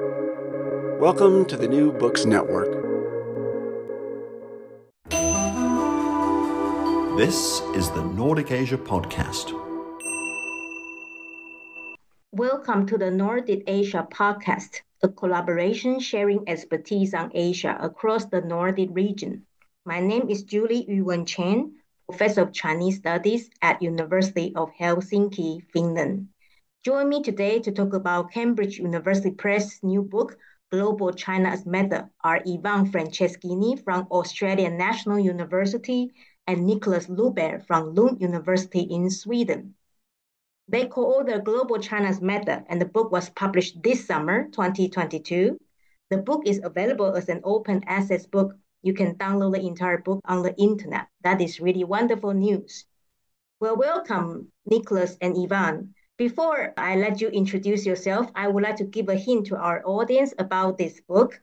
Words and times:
Welcome 0.00 1.44
to 1.44 1.56
the 1.56 1.68
New 1.68 1.92
Books 1.92 2.24
Network. 2.24 2.72
This 7.16 7.60
is 7.76 7.92
the 7.92 8.02
Nordic 8.02 8.50
Asia 8.50 8.76
Podcast. 8.76 9.52
Welcome 12.32 12.86
to 12.86 12.98
the 12.98 13.12
Nordic 13.12 13.62
Asia 13.68 14.04
Podcast, 14.10 14.80
a 15.04 15.08
collaboration 15.08 16.00
sharing 16.00 16.48
expertise 16.48 17.14
on 17.14 17.30
Asia 17.32 17.78
across 17.80 18.24
the 18.24 18.40
Nordic 18.40 18.88
region. 18.90 19.46
My 19.84 20.00
name 20.00 20.28
is 20.28 20.42
Julie 20.42 20.86
Yu-Wen 20.88 21.24
Chen, 21.24 21.76
Professor 22.08 22.42
of 22.42 22.52
Chinese 22.52 22.96
Studies 22.96 23.48
at 23.62 23.80
University 23.80 24.52
of 24.56 24.72
Helsinki, 24.72 25.62
Finland. 25.72 26.30
Join 26.84 27.08
me 27.08 27.22
today 27.22 27.60
to 27.60 27.72
talk 27.72 27.94
about 27.94 28.30
Cambridge 28.30 28.76
University 28.76 29.30
Press' 29.30 29.82
new 29.82 30.02
book, 30.02 30.36
Global 30.70 31.12
China 31.12 31.48
as 31.48 31.64
Method, 31.64 32.10
are 32.22 32.42
Ivan 32.46 32.92
Franceschini 32.92 33.82
from 33.82 34.06
Australian 34.10 34.76
National 34.76 35.18
University 35.18 36.10
and 36.46 36.66
Nicholas 36.66 37.06
Loubere 37.06 37.66
from 37.66 37.94
Lund 37.94 38.20
University 38.20 38.80
in 38.80 39.08
Sweden. 39.08 39.76
They 40.68 40.84
co-authored 40.86 41.44
Global 41.44 41.78
China 41.78 42.08
as 42.08 42.20
Method, 42.20 42.66
and 42.68 42.78
the 42.78 42.92
book 42.92 43.10
was 43.10 43.30
published 43.30 43.82
this 43.82 44.06
summer, 44.06 44.50
2022. 44.50 45.56
The 46.10 46.18
book 46.18 46.42
is 46.44 46.60
available 46.62 47.16
as 47.16 47.30
an 47.30 47.40
open 47.44 47.82
access 47.86 48.26
book. 48.26 48.52
You 48.82 48.92
can 48.92 49.14
download 49.14 49.54
the 49.54 49.66
entire 49.66 50.02
book 50.02 50.20
on 50.26 50.42
the 50.42 50.54
internet. 50.56 51.06
That 51.22 51.40
is 51.40 51.60
really 51.60 51.84
wonderful 51.84 52.34
news. 52.34 52.84
Well, 53.58 53.78
welcome, 53.78 54.52
Nicholas 54.66 55.16
and 55.22 55.34
Ivan. 55.34 55.94
Before 56.16 56.72
I 56.76 56.94
let 56.94 57.20
you 57.20 57.26
introduce 57.28 57.84
yourself, 57.84 58.30
I 58.36 58.46
would 58.46 58.62
like 58.62 58.76
to 58.76 58.84
give 58.84 59.08
a 59.08 59.16
hint 59.16 59.48
to 59.48 59.56
our 59.56 59.82
audience 59.84 60.32
about 60.38 60.78
this 60.78 61.00
book. 61.00 61.42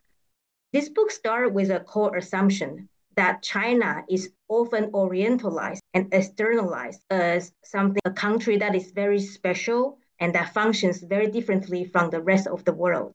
This 0.71 0.87
book 0.87 1.11
starts 1.11 1.51
with 1.53 1.69
a 1.71 1.81
core 1.81 2.15
assumption 2.15 2.87
that 3.17 3.43
China 3.43 4.05
is 4.09 4.31
often 4.47 4.89
orientalized 4.93 5.81
and 5.93 6.07
externalized 6.13 7.01
as 7.09 7.51
something, 7.65 7.99
a 8.05 8.11
country 8.11 8.55
that 8.59 8.73
is 8.73 8.91
very 8.91 9.19
special 9.19 9.97
and 10.19 10.33
that 10.35 10.53
functions 10.53 11.01
very 11.01 11.27
differently 11.27 11.83
from 11.83 12.09
the 12.09 12.21
rest 12.21 12.47
of 12.47 12.63
the 12.63 12.73
world. 12.73 13.11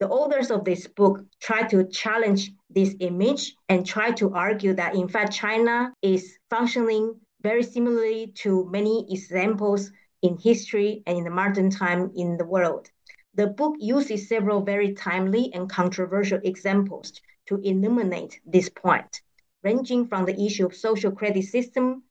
The 0.00 0.08
authors 0.08 0.50
of 0.50 0.64
this 0.64 0.86
book 0.86 1.26
try 1.40 1.64
to 1.64 1.84
challenge 1.88 2.52
this 2.70 2.94
image 3.00 3.54
and 3.68 3.84
try 3.84 4.12
to 4.12 4.32
argue 4.32 4.72
that, 4.72 4.94
in 4.94 5.08
fact, 5.08 5.34
China 5.34 5.92
is 6.00 6.38
functioning 6.48 7.20
very 7.42 7.64
similarly 7.64 8.32
to 8.36 8.66
many 8.70 9.06
examples 9.12 9.92
in 10.22 10.36
history 10.38 11.02
and 11.06 11.18
in 11.18 11.24
the 11.24 11.30
modern 11.30 11.70
time 11.70 12.10
in 12.16 12.36
the 12.36 12.44
world. 12.44 12.90
The 13.34 13.48
book 13.48 13.76
uses 13.78 14.28
several 14.28 14.62
very 14.62 14.94
timely 14.94 15.52
and 15.52 15.68
controversial 15.68 16.40
examples 16.42 17.12
to 17.46 17.60
illuminate 17.62 18.40
this 18.46 18.68
point, 18.68 19.20
ranging 19.62 20.06
from 20.06 20.24
the 20.24 20.40
issue 20.40 20.66
of 20.66 20.74
social 20.74 21.12
credit 21.12 21.44
system, 21.44 22.02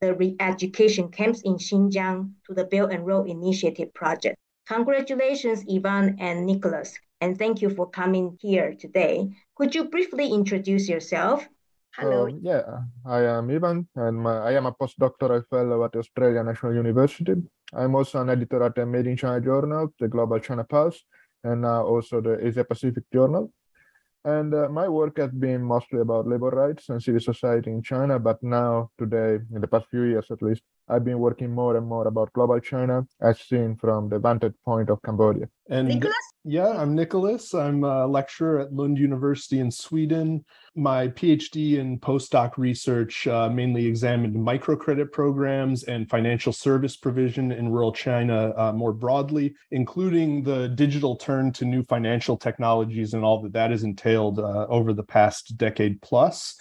the 0.00 0.14
re-education 0.14 1.08
camps 1.08 1.42
in 1.42 1.54
Xinjiang, 1.54 2.32
to 2.46 2.54
the 2.54 2.64
Belt 2.64 2.92
and 2.92 3.06
Road 3.06 3.28
Initiative 3.28 3.94
project. 3.94 4.36
Congratulations, 4.66 5.64
Ivan 5.72 6.16
and 6.18 6.46
Nicholas, 6.46 6.98
and 7.20 7.38
thank 7.38 7.62
you 7.62 7.70
for 7.70 7.88
coming 7.88 8.36
here 8.40 8.74
today. 8.74 9.30
Could 9.54 9.74
you 9.74 9.84
briefly 9.84 10.32
introduce 10.32 10.88
yourself 10.88 11.48
Hello. 11.96 12.26
Uh, 12.26 12.30
yeah, 12.40 12.62
I 13.04 13.20
am 13.24 13.50
Ivan, 13.50 13.86
and 13.96 14.16
my, 14.16 14.38
I 14.38 14.52
am 14.52 14.64
a 14.64 14.72
postdoctoral 14.72 15.46
fellow 15.50 15.84
at 15.84 15.94
Australia 15.94 16.42
National 16.42 16.74
University. 16.74 17.34
I'm 17.74 17.94
also 17.94 18.22
an 18.22 18.30
editor 18.30 18.62
at 18.62 18.74
the 18.74 18.86
Made 18.86 19.06
in 19.06 19.16
China 19.16 19.40
Journal, 19.42 19.92
the 20.00 20.08
Global 20.08 20.38
China 20.38 20.64
Pulse, 20.64 21.04
and 21.44 21.60
now 21.60 21.84
also 21.84 22.22
the 22.22 22.44
Asia 22.46 22.64
Pacific 22.64 23.04
Journal. 23.12 23.52
And 24.24 24.54
uh, 24.54 24.68
my 24.70 24.88
work 24.88 25.18
has 25.18 25.32
been 25.32 25.62
mostly 25.62 26.00
about 26.00 26.26
labor 26.26 26.48
rights 26.48 26.88
and 26.88 27.02
civil 27.02 27.20
society 27.20 27.70
in 27.70 27.82
China, 27.82 28.18
but 28.18 28.42
now, 28.42 28.90
today, 28.98 29.44
in 29.54 29.60
the 29.60 29.66
past 29.66 29.86
few 29.90 30.04
years 30.04 30.26
at 30.30 30.40
least, 30.40 30.62
I've 30.88 31.04
been 31.04 31.18
working 31.18 31.50
more 31.50 31.76
and 31.76 31.86
more 31.86 32.06
about 32.06 32.32
global 32.32 32.60
China 32.60 33.06
as 33.20 33.38
seen 33.40 33.76
from 33.76 34.08
the 34.08 34.18
vantage 34.18 34.54
point 34.64 34.88
of 34.88 35.02
Cambodia. 35.02 35.48
And 35.68 35.88
Nicholas? 35.88 36.14
yeah, 36.44 36.68
I'm 36.68 36.94
Nicholas. 36.94 37.52
I'm 37.52 37.84
a 37.84 38.06
lecturer 38.06 38.60
at 38.60 38.72
Lund 38.72 38.98
University 38.98 39.58
in 39.60 39.70
Sweden. 39.70 40.44
My 40.74 41.08
PhD 41.08 41.78
and 41.78 42.00
postdoc 42.00 42.56
research 42.56 43.26
uh, 43.26 43.50
mainly 43.50 43.84
examined 43.84 44.34
microcredit 44.34 45.12
programs 45.12 45.84
and 45.84 46.08
financial 46.08 46.50
service 46.52 46.96
provision 46.96 47.52
in 47.52 47.68
rural 47.68 47.92
China 47.92 48.54
uh, 48.56 48.72
more 48.72 48.94
broadly, 48.94 49.54
including 49.70 50.42
the 50.42 50.68
digital 50.68 51.14
turn 51.14 51.52
to 51.52 51.66
new 51.66 51.82
financial 51.82 52.38
technologies 52.38 53.12
and 53.12 53.22
all 53.22 53.42
that 53.42 53.52
that 53.52 53.70
has 53.70 53.82
entailed 53.82 54.38
uh, 54.38 54.66
over 54.70 54.94
the 54.94 55.02
past 55.02 55.58
decade 55.58 56.00
plus. 56.00 56.56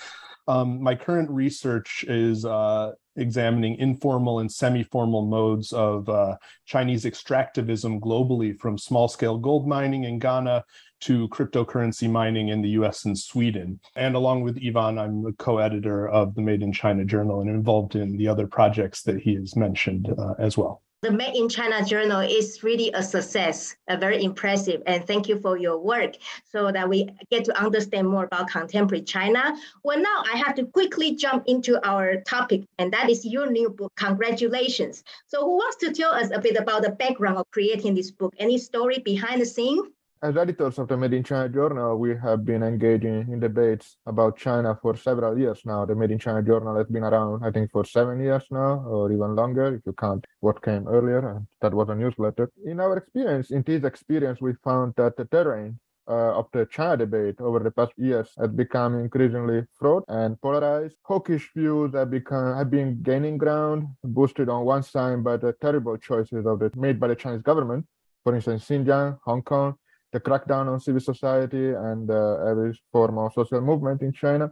Um, 0.46 0.84
my 0.84 0.96
current 0.96 1.30
research 1.30 2.04
is 2.06 2.44
uh, 2.44 2.92
examining 3.16 3.78
informal 3.78 4.40
and 4.40 4.52
semi-formal 4.52 5.26
modes 5.26 5.72
of 5.72 6.10
uh, 6.10 6.36
Chinese 6.66 7.06
extractivism 7.06 8.02
globally, 8.02 8.58
from 8.58 8.78
small-scale 8.78 9.38
gold 9.38 9.68
mining 9.68 10.04
in 10.04 10.20
Ghana 10.20 10.66
to 11.02 11.28
cryptocurrency 11.30 12.10
mining 12.10 12.50
in 12.50 12.62
the 12.62 12.70
US 12.70 13.06
and 13.06 13.18
Sweden. 13.18 13.80
And 13.96 14.16
along 14.16 14.42
with 14.44 14.60
Ivan, 14.66 14.98
I'm 14.98 15.24
the 15.24 15.34
co-editor 15.34 16.08
of 16.10 16.36
the 16.36 16.42
Made 16.42 16.64
in 16.64 16.72
China 16.72 17.06
Journal 17.06 17.42
and 17.42 17.50
involved 17.50 17.96
in 17.96 18.18
the 18.18 18.28
other 18.28 18.48
projects 18.48 19.04
that 19.04 19.20
he 19.20 19.36
has 19.36 19.56
mentioned 19.56 20.14
uh, 20.18 20.34
as 20.40 20.58
well 20.58 20.82
the 21.02 21.12
Made 21.12 21.36
in 21.36 21.50
China 21.50 21.84
journal 21.84 22.20
is 22.20 22.62
really 22.62 22.92
a 22.94 23.02
success, 23.02 23.76
a 23.88 23.98
very 23.98 24.24
impressive. 24.24 24.84
And 24.86 25.06
thank 25.08 25.28
you 25.28 25.40
for 25.40 25.58
your 25.58 25.80
work 25.80 26.14
so 26.46 26.72
that 26.72 26.88
we 26.88 27.10
get 27.32 27.44
to 27.46 27.60
understand 27.60 28.08
more 28.08 28.26
about 28.26 28.52
contemporary 28.52 29.04
China. 29.04 29.58
Well, 29.84 30.00
now 30.00 30.24
I 30.32 30.38
have 30.38 30.54
to 30.56 30.66
quickly 30.66 31.16
jump 31.16 31.46
into 31.48 31.84
our 31.88 32.22
topic, 32.22 32.66
and 32.78 32.94
that 32.94 33.10
is 33.10 33.26
your 33.26 33.50
new 33.50 33.72
book. 33.72 33.92
Congratulations. 33.96 35.04
So, 35.26 35.42
who 35.42 35.56
wants 35.56 35.78
to 35.78 35.92
tell 35.92 36.14
us 36.14 36.30
a 36.32 36.40
bit 36.40 36.56
about 36.56 36.84
the 36.84 36.92
background 36.92 37.38
of 37.38 37.50
creating 37.50 37.96
this 37.96 38.12
book? 38.12 38.36
Any 38.38 38.60
story 38.60 39.00
behind 39.00 39.42
the 39.42 39.46
scene? 39.48 39.82
As 40.24 40.38
editors 40.38 40.78
of 40.78 40.88
the 40.88 40.96
Made 40.96 41.14
in 41.14 41.24
China 41.24 41.50
Journal, 41.50 41.98
we 41.98 42.16
have 42.16 42.46
been 42.46 42.62
engaging 42.62 43.28
in 43.34 43.40
debates 43.40 43.98
about 44.06 44.38
China 44.38 44.78
for 44.80 44.96
several 44.96 45.36
years 45.36 45.62
now. 45.66 45.84
The 45.84 45.96
Made 45.96 46.12
in 46.12 46.20
China 46.20 46.44
Journal 46.44 46.76
has 46.78 46.86
been 46.86 47.04
around, 47.04 47.44
I 47.44 47.50
think, 47.50 47.72
for 47.72 47.84
seven 47.84 48.22
years 48.22 48.44
now, 48.52 48.86
or 48.86 49.12
even 49.12 49.36
longer, 49.36 49.74
if 49.74 49.82
you 49.84 49.94
count 49.94 50.28
what 50.42 50.62
came 50.62 50.88
earlier. 50.88 51.42
That 51.62 51.74
was 51.74 51.90
a 51.90 51.96
newsletter. 51.96 52.52
In 52.64 52.80
our 52.80 52.98
experience, 52.98 53.50
in 53.50 53.64
this 53.64 53.84
experience, 53.84 54.40
we 54.40 54.54
found 54.64 54.94
that 54.98 55.18
the 55.18 55.26
terrain 55.26 55.80
uh, 56.08 56.38
of 56.38 56.46
the 56.54 56.68
China 56.68 56.98
debate 56.98 57.42
over 57.42 57.58
the 57.58 57.72
past 57.72 57.94
years 57.98 58.30
has 58.38 58.50
become 58.50 59.00
increasingly 59.00 59.64
fraught 59.74 60.06
and 60.08 60.40
polarized. 60.40 60.98
Hawkish 61.02 61.50
views 61.56 61.96
have 61.96 62.12
become 62.12 62.56
have 62.56 62.70
been 62.70 63.02
gaining 63.02 63.40
ground, 63.40 63.88
boosted 64.04 64.50
on 64.50 64.66
one 64.66 64.84
side 64.84 65.24
by 65.24 65.38
the 65.38 65.54
terrible 65.54 65.98
choices 65.98 66.46
of 66.46 66.60
the 66.60 66.70
made 66.76 67.00
by 67.00 67.08
the 67.08 67.16
Chinese 67.16 67.42
government, 67.42 67.88
for 68.24 68.36
instance, 68.36 68.68
Xinjiang, 68.70 69.18
Hong 69.24 69.42
Kong, 69.42 69.74
the 70.12 70.20
crackdown 70.20 70.68
on 70.68 70.80
civil 70.80 71.02
society 71.02 71.70
and 71.70 72.10
uh, 72.10 72.46
every 72.50 72.80
form 72.92 73.18
of 73.18 73.34
social 73.34 73.62
movement 73.62 74.02
in 74.02 74.12
China. 74.12 74.52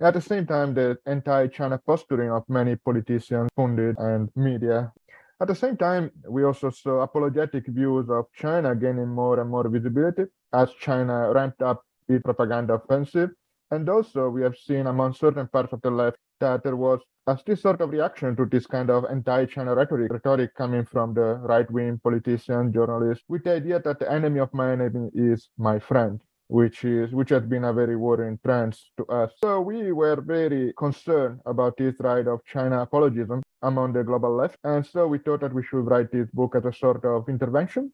At 0.00 0.14
the 0.14 0.20
same 0.20 0.46
time, 0.46 0.74
the 0.74 0.96
anti-China 1.06 1.80
posturing 1.84 2.30
of 2.30 2.44
many 2.48 2.76
politicians, 2.76 3.50
pundits, 3.56 3.98
and 3.98 4.30
media. 4.36 4.92
At 5.40 5.48
the 5.48 5.54
same 5.54 5.76
time, 5.76 6.10
we 6.28 6.44
also 6.44 6.70
saw 6.70 7.00
apologetic 7.00 7.66
views 7.66 8.08
of 8.08 8.26
China 8.34 8.74
gaining 8.74 9.08
more 9.08 9.40
and 9.40 9.50
more 9.50 9.68
visibility 9.68 10.24
as 10.52 10.72
China 10.80 11.32
ramped 11.32 11.62
up 11.62 11.82
its 12.08 12.22
propaganda 12.22 12.74
offensive. 12.74 13.30
And 13.70 13.88
also, 13.88 14.28
we 14.30 14.42
have 14.42 14.56
seen 14.56 14.86
among 14.86 15.14
certain 15.14 15.46
parts 15.48 15.72
of 15.72 15.82
the 15.82 15.90
left 15.90 16.16
that 16.40 16.62
there 16.62 16.76
was 16.76 17.00
a 17.26 17.56
sort 17.56 17.80
of 17.80 17.90
reaction 17.90 18.34
to 18.36 18.46
this 18.46 18.66
kind 18.66 18.88
of 18.88 19.04
anti-China 19.04 19.74
rhetoric, 19.74 20.10
rhetoric 20.10 20.54
coming 20.54 20.84
from 20.86 21.12
the 21.12 21.34
right-wing 21.52 22.00
politicians, 22.02 22.72
journalists, 22.72 23.24
with 23.28 23.44
the 23.44 23.52
idea 23.52 23.80
that 23.80 23.98
the 23.98 24.10
enemy 24.10 24.40
of 24.40 24.52
my 24.54 24.72
enemy 24.72 25.10
is 25.14 25.50
my 25.58 25.78
friend 25.78 26.20
which 26.48 26.82
is 26.84 27.12
which 27.12 27.28
has 27.28 27.44
been 27.44 27.64
a 27.64 27.72
very 27.72 27.94
worrying 27.94 28.38
trend 28.44 28.76
to 28.96 29.04
us. 29.06 29.30
So 29.40 29.60
we 29.60 29.92
were 29.92 30.20
very 30.20 30.72
concerned 30.76 31.40
about 31.46 31.76
this 31.76 31.94
rise 32.00 32.26
of 32.26 32.44
China 32.44 32.80
apologism 32.80 33.42
among 33.62 33.92
the 33.92 34.02
global 34.02 34.34
left, 34.34 34.56
and 34.64 34.84
so 34.84 35.06
we 35.06 35.18
thought 35.18 35.40
that 35.40 35.54
we 35.54 35.62
should 35.62 35.86
write 35.86 36.10
this 36.10 36.28
book 36.32 36.56
as 36.56 36.64
a 36.64 36.72
sort 36.72 37.04
of 37.04 37.28
intervention 37.28 37.92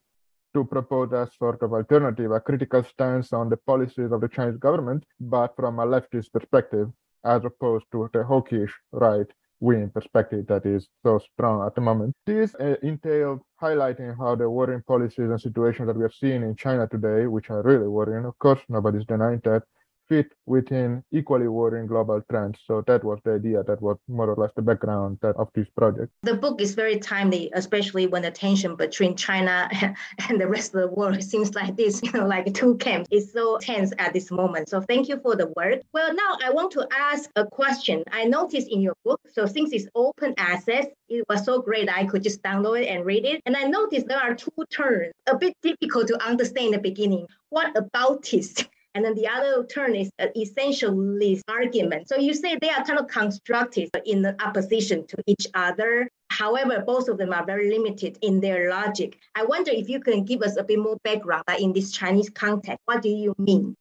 to 0.55 0.65
propose 0.65 1.13
a 1.13 1.29
sort 1.39 1.63
of 1.63 1.73
alternative, 1.73 2.31
a 2.31 2.41
critical 2.41 2.83
stance 2.85 3.33
on 3.33 3.49
the 3.49 3.57
policies 3.57 4.13
of 4.13 4.21
the 4.21 4.29
Chinese 4.29 4.57
government, 4.57 5.05
but 5.21 5.55
from 5.57 5.79
a 5.79 5.87
leftist 5.87 6.33
perspective 6.33 6.89
as 7.25 7.45
opposed 7.45 7.87
to 7.93 8.09
the 8.13 8.23
hawkish 8.23 8.73
right 8.93 9.27
wing 9.61 9.91
perspective 9.91 10.47
that 10.47 10.67
is 10.67 10.89
so 11.03 11.19
strong 11.19 11.67
at 11.67 11.75
the 11.75 11.81
moment. 11.81 12.15
This 12.27 12.55
uh, 12.57 12.77
entailed 12.83 13.41
highlighting 13.61 14.17
how 14.19 14.35
the 14.35 14.49
worrying 14.49 14.83
policies 14.87 15.31
and 15.31 15.41
situations 15.41 15.87
that 15.87 15.97
we 15.97 16.05
are 16.05 16.13
seeing 16.21 16.43
in 16.43 16.55
China 16.55 16.87
today, 16.87 17.27
which 17.27 17.51
are 17.51 17.63
really 17.63 17.89
worrying, 17.89 18.27
of 18.27 18.39
course, 18.39 18.61
nobody's 18.69 19.07
denying 19.07 19.41
that, 19.45 19.63
fit 20.09 20.33
within 20.47 21.03
equally 21.13 21.49
worrying 21.49 21.87
global 21.87 22.23
trends. 22.31 22.59
So 22.67 22.83
that 22.87 23.05
was 23.05 23.19
the 23.25 23.35
idea. 23.35 23.63
That 23.63 23.81
was 23.81 23.97
more 24.09 24.31
or 24.31 24.37
less 24.37 24.51
the 24.57 24.63
background 24.63 25.19
of 25.23 25.49
this 25.55 25.69
project. 25.77 26.13
The 26.23 26.35
book 26.35 26.61
is 26.61 26.75
very 26.75 26.99
timely, 26.99 27.51
especially 27.55 28.07
when 28.07 28.23
the 28.23 28.31
tension 28.31 28.77
between 28.77 29.17
China 29.17 29.69
and 30.29 30.41
the 30.41 30.49
rest 30.49 30.75
of 30.75 30.81
the 30.81 30.89
world 30.89 31.23
seems 31.33 31.55
like 31.55 31.77
this, 31.77 32.03
you 32.03 32.13
know, 32.13 32.27
like 32.27 32.53
two 32.55 32.77
camps. 32.77 33.09
It's 33.11 33.33
so 33.33 33.59
tense 33.59 33.93
at 33.99 34.13
this 34.13 34.31
moment. 34.31 34.69
So 34.69 34.81
thank 34.81 35.09
you 35.09 35.19
for 35.21 35.37
the 35.37 35.53
work. 35.57 35.81
Well, 35.93 36.15
now 36.15 36.39
I 36.45 36.51
want 36.51 36.73
to 36.73 36.87
ask 36.97 37.31
a 37.37 37.47
question. 37.47 38.03
I 38.13 38.25
noticed 38.25 38.69
in 38.69 38.81
your 38.81 38.97
book, 39.05 39.21
so 39.33 39.47
since 39.47 39.73
it's 39.73 39.87
open 39.95 40.35
access, 40.37 40.87
it 41.09 41.25
was 41.29 41.45
so 41.45 41.61
great 41.61 41.89
I 41.91 42.05
could 42.05 42.23
just 42.23 42.43
download 42.43 42.83
it 42.83 42.87
and 42.87 43.05
read 43.05 43.25
it. 43.25 43.43
And 43.47 43.57
I 43.57 43.65
noticed 43.65 44.07
there 44.07 44.19
are 44.19 44.35
two 44.35 44.51
terms, 44.71 45.13
a 45.27 45.37
bit 45.37 45.55
difficult 45.63 46.09
to 46.09 46.23
understand 46.25 46.67
in 46.67 46.73
the 46.73 46.79
beginning. 46.79 47.27
What 47.51 47.77
about 47.77 48.33
it? 48.33 48.69
And 48.95 49.05
then 49.05 49.15
the 49.15 49.27
other 49.27 49.65
turn 49.67 49.97
is 49.97 50.11
an 50.19 50.31
essentialist 50.37 51.43
argument. 51.49 52.09
So 52.09 52.17
you 52.17 52.33
say 52.33 52.57
they 52.61 52.71
are 52.71 52.85
kind 52.85 52.99
of 52.99 53.09
constructed 53.09 53.91
in 54.07 54.25
opposition 54.41 55.07
to 55.09 55.17
each 55.27 55.47
other. 55.55 56.09
However, 56.31 56.83
both 56.87 57.09
of 57.09 57.19
them 57.19 57.33
are 57.33 57.45
very 57.45 57.71
limited 57.71 58.19
in 58.23 58.41
their 58.41 58.71
logic. 58.71 59.19
I 59.35 59.45
wonder 59.45 59.73
if 59.73 59.89
you 59.89 60.01
can 60.01 60.25
give 60.25 60.43
us 60.43 60.57
a 60.57 60.65
bit 60.65 60.79
more 60.79 60.97
background 61.03 61.45
in 61.59 61.73
this 61.73 61.91
Chinese 61.91 62.31
context. 62.31 62.79
What 62.85 63.03
do 63.03 63.09
you 63.09 63.35
mean? 63.39 63.77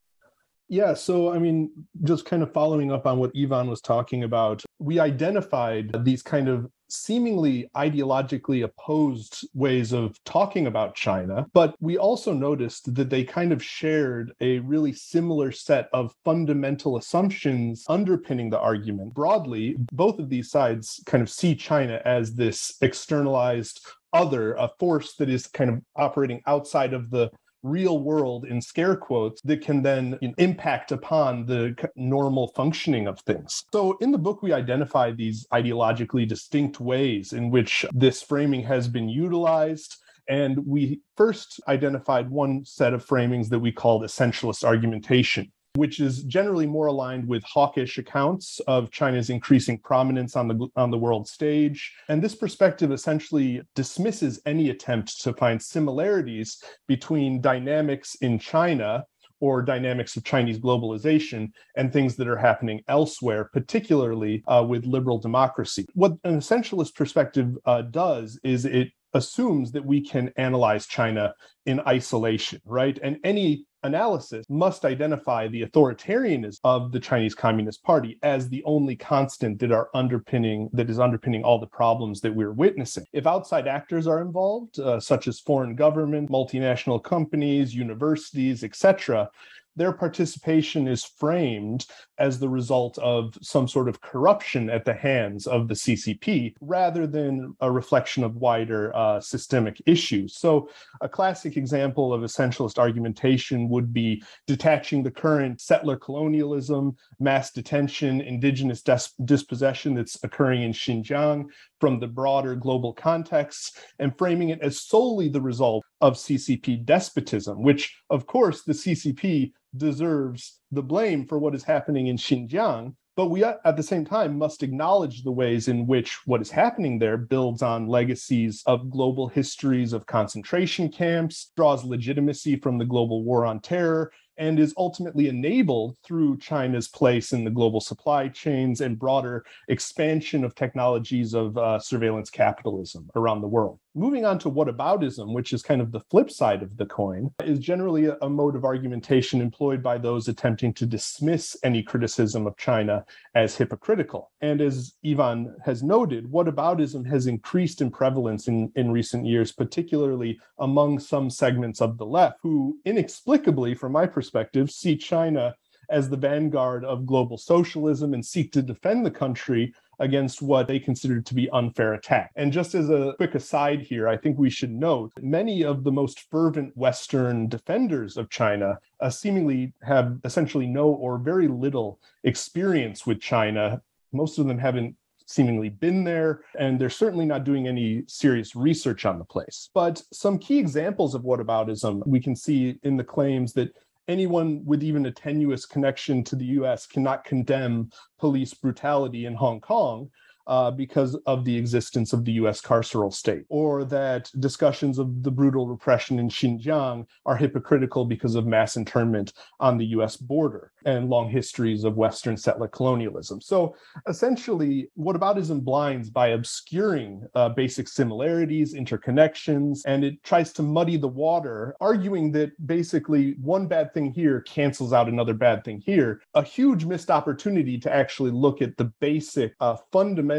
Yeah, 0.69 0.93
so 0.93 1.31
I 1.31 1.39
mean, 1.39 1.69
just 2.03 2.25
kind 2.25 2.41
of 2.41 2.53
following 2.53 2.91
up 2.91 3.05
on 3.05 3.19
what 3.19 3.31
Ivan 3.37 3.69
was 3.69 3.81
talking 3.81 4.23
about, 4.23 4.63
we 4.79 4.99
identified 4.99 5.91
these 6.03 6.23
kind 6.23 6.47
of 6.47 6.67
seemingly 6.89 7.69
ideologically 7.75 8.63
opposed 8.63 9.47
ways 9.53 9.93
of 9.93 10.15
talking 10.25 10.67
about 10.67 10.95
China, 10.95 11.45
but 11.53 11.75
we 11.79 11.97
also 11.97 12.33
noticed 12.33 12.93
that 12.93 13.09
they 13.09 13.23
kind 13.23 13.51
of 13.51 13.63
shared 13.63 14.31
a 14.41 14.59
really 14.59 14.93
similar 14.93 15.51
set 15.51 15.89
of 15.91 16.13
fundamental 16.23 16.97
assumptions 16.97 17.83
underpinning 17.89 18.49
the 18.49 18.59
argument. 18.59 19.13
Broadly, 19.13 19.75
both 19.91 20.19
of 20.19 20.29
these 20.29 20.51
sides 20.51 21.01
kind 21.05 21.23
of 21.23 21.29
see 21.29 21.55
China 21.55 21.99
as 22.05 22.35
this 22.35 22.75
externalized 22.81 23.85
other, 24.13 24.53
a 24.53 24.69
force 24.79 25.15
that 25.15 25.29
is 25.29 25.47
kind 25.47 25.71
of 25.71 25.81
operating 25.95 26.41
outside 26.45 26.93
of 26.93 27.09
the 27.09 27.31
real 27.63 27.99
world 27.99 28.45
in 28.45 28.61
scare 28.61 28.95
quotes 28.95 29.41
that 29.43 29.61
can 29.61 29.81
then 29.81 30.19
impact 30.37 30.91
upon 30.91 31.45
the 31.45 31.75
normal 31.95 32.49
functioning 32.49 33.07
of 33.07 33.19
things. 33.21 33.63
So 33.73 33.97
in 34.01 34.11
the 34.11 34.17
book, 34.17 34.43
we 34.43 34.53
identify 34.53 35.11
these 35.11 35.47
ideologically 35.51 36.27
distinct 36.27 36.79
ways 36.79 37.33
in 37.33 37.49
which 37.49 37.85
this 37.93 38.21
framing 38.21 38.63
has 38.63 38.87
been 38.87 39.09
utilized. 39.09 39.97
And 40.29 40.65
we 40.65 41.01
first 41.17 41.59
identified 41.67 42.29
one 42.29 42.63
set 42.65 42.93
of 42.93 43.05
framings 43.05 43.49
that 43.49 43.59
we 43.59 43.71
called 43.71 44.03
essentialist 44.03 44.63
argumentation 44.63 45.51
which 45.75 45.99
is 45.99 46.23
generally 46.23 46.67
more 46.67 46.87
aligned 46.87 47.27
with 47.27 47.43
hawkish 47.43 47.97
accounts 47.97 48.59
of 48.67 48.91
China's 48.91 49.29
increasing 49.29 49.79
prominence 49.79 50.35
on 50.35 50.47
the 50.47 50.67
on 50.75 50.91
the 50.91 50.97
world 50.97 51.27
stage. 51.27 51.93
And 52.09 52.21
this 52.21 52.35
perspective 52.35 52.91
essentially 52.91 53.61
dismisses 53.75 54.41
any 54.45 54.69
attempt 54.69 55.21
to 55.21 55.33
find 55.33 55.61
similarities 55.61 56.61
between 56.87 57.41
dynamics 57.41 58.15
in 58.15 58.37
China 58.37 59.03
or 59.39 59.61
dynamics 59.61 60.15
of 60.15 60.23
Chinese 60.23 60.59
globalization 60.59 61.51
and 61.75 61.91
things 61.91 62.15
that 62.15 62.29
are 62.29 62.37
happening 62.37 62.81
elsewhere, 62.87 63.49
particularly 63.51 64.41
uh, 64.47 64.65
with 64.65 64.85
liberal 64.85 65.17
democracy. 65.17 65.85
What 65.95 66.13
an 66.23 66.37
essentialist 66.37 66.95
perspective 66.95 67.57
uh, 67.65 67.81
does 67.81 68.39
is 68.43 68.63
it 68.63 68.89
assumes 69.13 69.71
that 69.71 69.85
we 69.85 70.01
can 70.01 70.31
analyze 70.37 70.87
China 70.87 71.33
in 71.65 71.81
isolation, 71.81 72.61
right? 72.65 72.97
And 73.03 73.17
any 73.23 73.65
analysis 73.83 74.45
must 74.49 74.85
identify 74.85 75.47
the 75.47 75.63
authoritarianism 75.63 76.59
of 76.63 76.91
the 76.91 76.99
Chinese 76.99 77.35
Communist 77.35 77.83
Party 77.83 78.17
as 78.23 78.49
the 78.49 78.63
only 78.63 78.95
constant 78.95 79.59
that 79.59 79.71
are 79.71 79.89
underpinning 79.93 80.69
that 80.73 80.89
is 80.89 80.99
underpinning 80.99 81.43
all 81.43 81.59
the 81.59 81.67
problems 81.67 82.21
that 82.21 82.33
we're 82.33 82.51
witnessing. 82.51 83.05
If 83.13 83.27
outside 83.27 83.67
actors 83.67 84.07
are 84.07 84.21
involved, 84.21 84.79
uh, 84.79 84.99
such 84.99 85.27
as 85.27 85.39
foreign 85.39 85.75
government, 85.75 86.29
multinational 86.29 87.03
companies, 87.03 87.75
universities, 87.75 88.63
etc., 88.63 89.29
their 89.75 89.91
participation 89.91 90.87
is 90.87 91.03
framed 91.03 91.85
as 92.17 92.39
the 92.39 92.49
result 92.49 92.97
of 92.99 93.37
some 93.41 93.67
sort 93.67 93.89
of 93.89 94.01
corruption 94.01 94.69
at 94.69 94.85
the 94.85 94.93
hands 94.93 95.47
of 95.47 95.67
the 95.67 95.73
CCP 95.73 96.55
rather 96.61 97.07
than 97.07 97.55
a 97.61 97.71
reflection 97.71 98.23
of 98.23 98.35
wider 98.35 98.95
uh, 98.95 99.19
systemic 99.19 99.81
issues. 99.85 100.37
So, 100.37 100.69
a 101.01 101.09
classic 101.09 101.57
example 101.57 102.13
of 102.13 102.21
essentialist 102.21 102.77
argumentation 102.77 103.69
would 103.69 103.93
be 103.93 104.23
detaching 104.47 105.03
the 105.03 105.11
current 105.11 105.59
settler 105.59 105.97
colonialism, 105.97 106.95
mass 107.19 107.51
detention, 107.51 108.21
indigenous 108.21 108.83
dispossession 109.25 109.95
that's 109.95 110.23
occurring 110.23 110.63
in 110.63 110.71
Xinjiang 110.71 111.45
from 111.83 111.99
the 111.99 112.07
broader 112.07 112.55
global 112.55 112.93
context 112.93 113.77
and 113.99 114.17
framing 114.17 114.47
it 114.47 114.61
as 114.61 114.79
solely 114.79 115.27
the 115.27 115.41
result 115.41 115.83
of 115.99 116.13
CCP 116.13 116.85
despotism, 116.85 117.61
which, 117.61 117.93
of 118.09 118.25
course, 118.25 118.63
the 118.63 118.71
CCP 118.71 119.51
deserves 119.75 120.61
the 120.71 120.81
blame 120.81 121.27
for 121.27 121.37
what 121.37 121.53
is 121.53 121.65
happening 121.65 122.07
in 122.07 122.15
Xinjiang. 122.15 122.95
But 123.17 123.31
we, 123.31 123.43
uh, 123.43 123.55
at 123.65 123.75
the 123.75 123.83
same 123.83 124.05
time, 124.05 124.37
must 124.37 124.63
acknowledge 124.63 125.23
the 125.23 125.33
ways 125.33 125.67
in 125.67 125.85
which 125.85 126.25
what 126.25 126.39
is 126.39 126.49
happening 126.49 126.99
there 126.99 127.17
builds 127.17 127.61
on 127.61 127.89
legacies 127.89 128.63
of 128.65 128.89
global 128.89 129.27
histories 129.27 129.91
of 129.91 130.05
concentration 130.05 130.87
camps, 130.87 131.51
draws 131.57 131.83
legitimacy 131.83 132.55
from 132.55 132.77
the 132.77 132.85
global 132.85 133.25
war 133.25 133.45
on 133.45 133.59
terror, 133.59 134.09
and 134.37 134.59
is 134.59 134.73
ultimately 134.77 135.27
enabled 135.27 135.97
through 136.03 136.37
China's 136.37 136.87
place 136.87 137.33
in 137.33 137.43
the 137.43 137.51
global 137.51 137.79
supply 137.79 138.27
chains 138.27 138.81
and 138.81 138.99
broader 138.99 139.45
expansion 139.67 140.43
of 140.43 140.55
technologies 140.55 141.33
of 141.33 141.57
uh, 141.57 141.79
surveillance 141.79 142.29
capitalism 142.29 143.09
around 143.15 143.41
the 143.41 143.47
world. 143.47 143.79
Moving 143.95 144.25
on 144.25 144.39
to 144.39 144.49
whataboutism, 144.49 145.35
which 145.35 145.53
is 145.53 145.61
kind 145.61 145.79
of 145.79 145.91
the 145.91 145.99
flip 145.99 146.31
side 146.31 146.63
of 146.63 146.77
the 146.77 146.85
coin, 146.87 147.29
is 147.43 147.59
generally 147.59 148.05
a, 148.05 148.29
mode 148.29 148.55
of 148.55 148.65
argumentation 148.65 149.39
employed 149.39 149.83
by 149.83 149.99
those 149.99 150.27
attempting 150.27 150.73
to 150.73 150.87
dismiss 150.87 151.55
any 151.63 151.83
criticism 151.83 152.47
of 152.47 152.57
China 152.57 153.05
as 153.35 153.55
hypocritical. 153.55 154.31
And 154.41 154.61
as 154.61 154.93
Ivan 155.05 155.55
has 155.63 155.83
noted, 155.83 156.31
whataboutism 156.31 157.05
has 157.07 157.27
increased 157.27 157.81
in 157.81 157.91
prevalence 157.91 158.47
in, 158.47 158.71
in 158.75 158.91
recent 158.91 159.27
years, 159.27 159.51
particularly 159.51 160.39
among 160.57 160.97
some 160.97 161.29
segments 161.29 161.79
of 161.79 161.99
the 161.99 162.05
left, 162.05 162.39
who 162.41 162.79
inexplicably, 162.85 163.75
from 163.75 163.91
my 163.91 164.07
perspective, 164.07 164.71
see 164.71 164.97
China 164.97 165.53
as 165.91 166.09
the 166.09 166.17
vanguard 166.17 166.83
of 166.83 167.05
global 167.05 167.37
socialism 167.37 168.15
and 168.15 168.25
seek 168.25 168.51
to 168.51 168.63
defend 168.63 169.05
the 169.05 169.11
country 169.11 169.73
against 169.99 170.41
what 170.41 170.67
they 170.67 170.79
considered 170.79 171.25
to 171.25 171.33
be 171.33 171.49
unfair 171.51 171.93
attack. 171.93 172.31
And 172.35 172.51
just 172.51 172.75
as 172.75 172.89
a 172.89 173.13
quick 173.17 173.35
aside 173.35 173.81
here, 173.81 174.07
I 174.07 174.17
think 174.17 174.37
we 174.37 174.49
should 174.49 174.71
note 174.71 175.11
many 175.21 175.63
of 175.63 175.83
the 175.83 175.91
most 175.91 176.29
fervent 176.31 176.75
Western 176.75 177.47
defenders 177.47 178.17
of 178.17 178.29
China 178.29 178.79
uh, 178.99 179.09
seemingly 179.09 179.73
have 179.83 180.19
essentially 180.23 180.67
no 180.67 180.89
or 180.89 181.17
very 181.17 181.47
little 181.47 181.99
experience 182.23 183.05
with 183.05 183.19
China. 183.21 183.81
Most 184.11 184.39
of 184.39 184.47
them 184.47 184.59
haven't 184.59 184.95
seemingly 185.25 185.69
been 185.69 186.03
there, 186.03 186.41
and 186.59 186.79
they're 186.79 186.89
certainly 186.89 187.25
not 187.25 187.43
doing 187.43 187.67
any 187.67 188.03
serious 188.07 188.55
research 188.55 189.05
on 189.05 189.17
the 189.17 189.25
place. 189.25 189.69
But 189.73 190.01
some 190.11 190.37
key 190.37 190.59
examples 190.59 191.15
of 191.15 191.23
whataboutism 191.23 192.05
we 192.05 192.19
can 192.19 192.35
see 192.35 192.77
in 192.83 192.97
the 192.97 193.03
claims 193.03 193.53
that 193.53 193.73
anyone 194.07 194.63
with 194.65 194.83
even 194.83 195.05
a 195.05 195.11
tenuous 195.11 195.65
connection 195.65 196.23
to 196.25 196.35
the 196.35 196.45
US 196.45 196.85
cannot 196.85 197.23
condemn 197.23 197.89
police 198.19 198.53
brutality 198.53 199.25
in 199.25 199.35
Hong 199.35 199.61
Kong 199.61 200.09
uh, 200.47 200.71
because 200.71 201.15
of 201.25 201.45
the 201.45 201.55
existence 201.55 202.13
of 202.13 202.25
the 202.25 202.33
US 202.33 202.61
carceral 202.61 203.13
state, 203.13 203.45
or 203.49 203.83
that 203.85 204.29
discussions 204.39 204.99
of 204.99 205.23
the 205.23 205.31
brutal 205.31 205.67
repression 205.67 206.19
in 206.19 206.29
Xinjiang 206.29 207.05
are 207.25 207.35
hypocritical 207.37 208.05
because 208.05 208.35
of 208.35 208.45
mass 208.45 208.75
internment 208.75 209.33
on 209.59 209.77
the 209.77 209.85
US 209.97 210.17
border 210.17 210.71
and 210.85 211.09
long 211.09 211.29
histories 211.29 211.83
of 211.83 211.95
Western 211.95 212.35
settler 212.35 212.67
colonialism. 212.67 213.39
So 213.39 213.75
essentially, 214.07 214.89
whataboutism 214.99 215.63
blinds 215.63 216.09
by 216.09 216.29
obscuring 216.29 217.25
uh, 217.35 217.49
basic 217.49 217.87
similarities, 217.87 218.73
interconnections, 218.73 219.81
and 219.85 220.03
it 220.03 220.21
tries 220.23 220.51
to 220.53 220.61
muddy 220.61 220.97
the 220.97 221.07
water, 221.07 221.75
arguing 221.79 222.31
that 222.33 222.51
basically 222.67 223.35
one 223.41 223.67
bad 223.67 223.93
thing 223.93 224.11
here 224.11 224.41
cancels 224.41 224.91
out 224.91 225.07
another 225.07 225.33
bad 225.33 225.63
thing 225.63 225.81
here. 225.85 226.21
A 226.33 226.43
huge 226.43 226.85
missed 226.85 227.09
opportunity 227.09 227.77
to 227.79 227.93
actually 227.93 228.31
look 228.31 228.61
at 228.61 228.75
the 228.77 228.85
basic 228.99 229.53
uh, 229.59 229.77
fundamental 229.91 230.32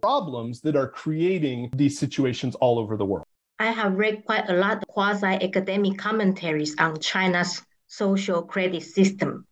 problems 0.00 0.60
that 0.62 0.76
are 0.76 0.88
creating 0.88 1.70
these 1.74 1.98
situations 1.98 2.54
all 2.56 2.78
over 2.78 2.96
the 2.96 3.04
world. 3.04 3.26
I 3.58 3.72
have 3.72 3.94
read 3.94 4.24
quite 4.24 4.48
a 4.48 4.54
lot 4.54 4.78
of 4.78 4.88
quasi 4.88 5.26
academic 5.26 5.98
commentaries 5.98 6.76
on 6.78 7.00
China's 7.00 7.62
social 7.86 8.42
credit 8.42 8.82
system 8.82 9.46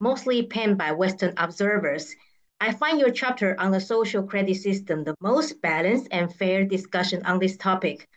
mostly 0.00 0.46
penned 0.46 0.78
by 0.78 0.92
Western 0.92 1.32
observers. 1.36 2.14
I 2.60 2.72
find 2.72 3.00
your 3.00 3.10
chapter 3.10 3.58
on 3.58 3.70
the 3.70 3.80
social 3.80 4.22
credit 4.22 4.56
system 4.56 5.04
the 5.04 5.14
most 5.20 5.60
balanced 5.62 6.08
and 6.10 6.34
fair 6.34 6.64
discussion 6.64 7.24
on 7.24 7.38
this 7.38 7.56
topic. 7.56 8.08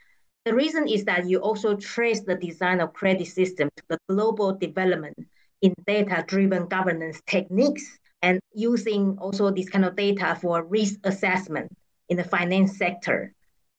The 0.46 0.54
reason 0.54 0.88
is 0.88 1.06
that 1.06 1.30
you 1.30 1.40
also 1.40 1.76
trace 1.76 2.22
the 2.22 2.36
design 2.36 2.80
of 2.80 2.94
credit 2.94 3.28
system 3.28 3.70
to 3.76 3.84
the 3.90 4.00
global 4.08 4.54
development, 4.54 5.18
in 5.62 5.74
data-driven 5.86 6.68
governance 6.68 7.22
techniques 7.28 8.00
and 8.22 8.40
using 8.54 9.18
also 9.20 9.52
this 9.52 9.70
kind 9.70 9.86
of 9.86 9.96
data 9.96 10.38
for 10.42 10.64
risk 10.64 11.00
assessment 11.04 11.72
in 12.10 12.18
the 12.18 12.24
finance 12.24 12.78
sector. 12.78 13.34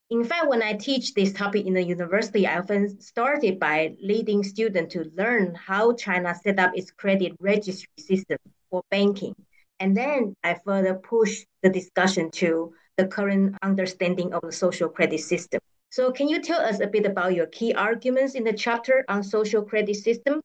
In 0.09 0.25
fact, 0.25 0.49
when 0.49 0.61
I 0.61 0.73
teach 0.73 1.13
this 1.13 1.31
topic 1.31 1.65
in 1.65 1.73
the 1.73 1.83
university, 1.83 2.45
I 2.45 2.59
often 2.59 2.99
started 2.99 3.59
by 3.59 3.95
leading 4.01 4.43
students 4.43 4.93
to 4.93 5.09
learn 5.15 5.55
how 5.55 5.93
China 5.93 6.35
set 6.35 6.59
up 6.59 6.71
its 6.75 6.91
credit 6.91 7.33
registry 7.39 7.87
system 7.97 8.37
for 8.69 8.83
banking. 8.91 9.35
And 9.79 9.95
then 9.95 10.35
I 10.43 10.55
further 10.65 10.95
push 10.95 11.45
the 11.63 11.69
discussion 11.69 12.29
to 12.31 12.73
the 12.97 13.07
current 13.07 13.55
understanding 13.61 14.33
of 14.33 14.41
the 14.41 14.51
social 14.51 14.89
credit 14.89 15.21
system. 15.21 15.61
So 15.91 16.11
can 16.11 16.27
you 16.27 16.41
tell 16.41 16.59
us 16.59 16.79
a 16.81 16.87
bit 16.87 17.05
about 17.05 17.33
your 17.33 17.47
key 17.47 17.73
arguments 17.73 18.35
in 18.35 18.43
the 18.43 18.53
chapter 18.53 19.05
on 19.07 19.23
social 19.23 19.63
credit 19.63 19.95
system? 19.95 20.41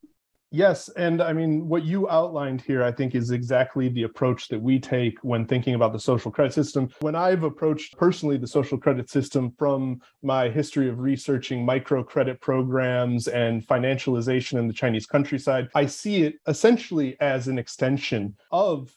Yes. 0.52 0.88
And 0.90 1.20
I 1.20 1.32
mean, 1.32 1.66
what 1.68 1.84
you 1.84 2.08
outlined 2.08 2.60
here, 2.60 2.82
I 2.82 2.92
think, 2.92 3.14
is 3.14 3.32
exactly 3.32 3.88
the 3.88 4.04
approach 4.04 4.48
that 4.48 4.62
we 4.62 4.78
take 4.78 5.18
when 5.22 5.44
thinking 5.44 5.74
about 5.74 5.92
the 5.92 5.98
social 5.98 6.30
credit 6.30 6.52
system. 6.52 6.88
When 7.00 7.16
I've 7.16 7.42
approached 7.42 7.96
personally 7.96 8.36
the 8.36 8.46
social 8.46 8.78
credit 8.78 9.10
system 9.10 9.52
from 9.58 10.00
my 10.22 10.48
history 10.48 10.88
of 10.88 11.00
researching 11.00 11.66
microcredit 11.66 12.40
programs 12.40 13.26
and 13.26 13.66
financialization 13.66 14.58
in 14.58 14.68
the 14.68 14.72
Chinese 14.72 15.06
countryside, 15.06 15.68
I 15.74 15.86
see 15.86 16.22
it 16.22 16.36
essentially 16.46 17.16
as 17.20 17.48
an 17.48 17.58
extension 17.58 18.36
of 18.52 18.92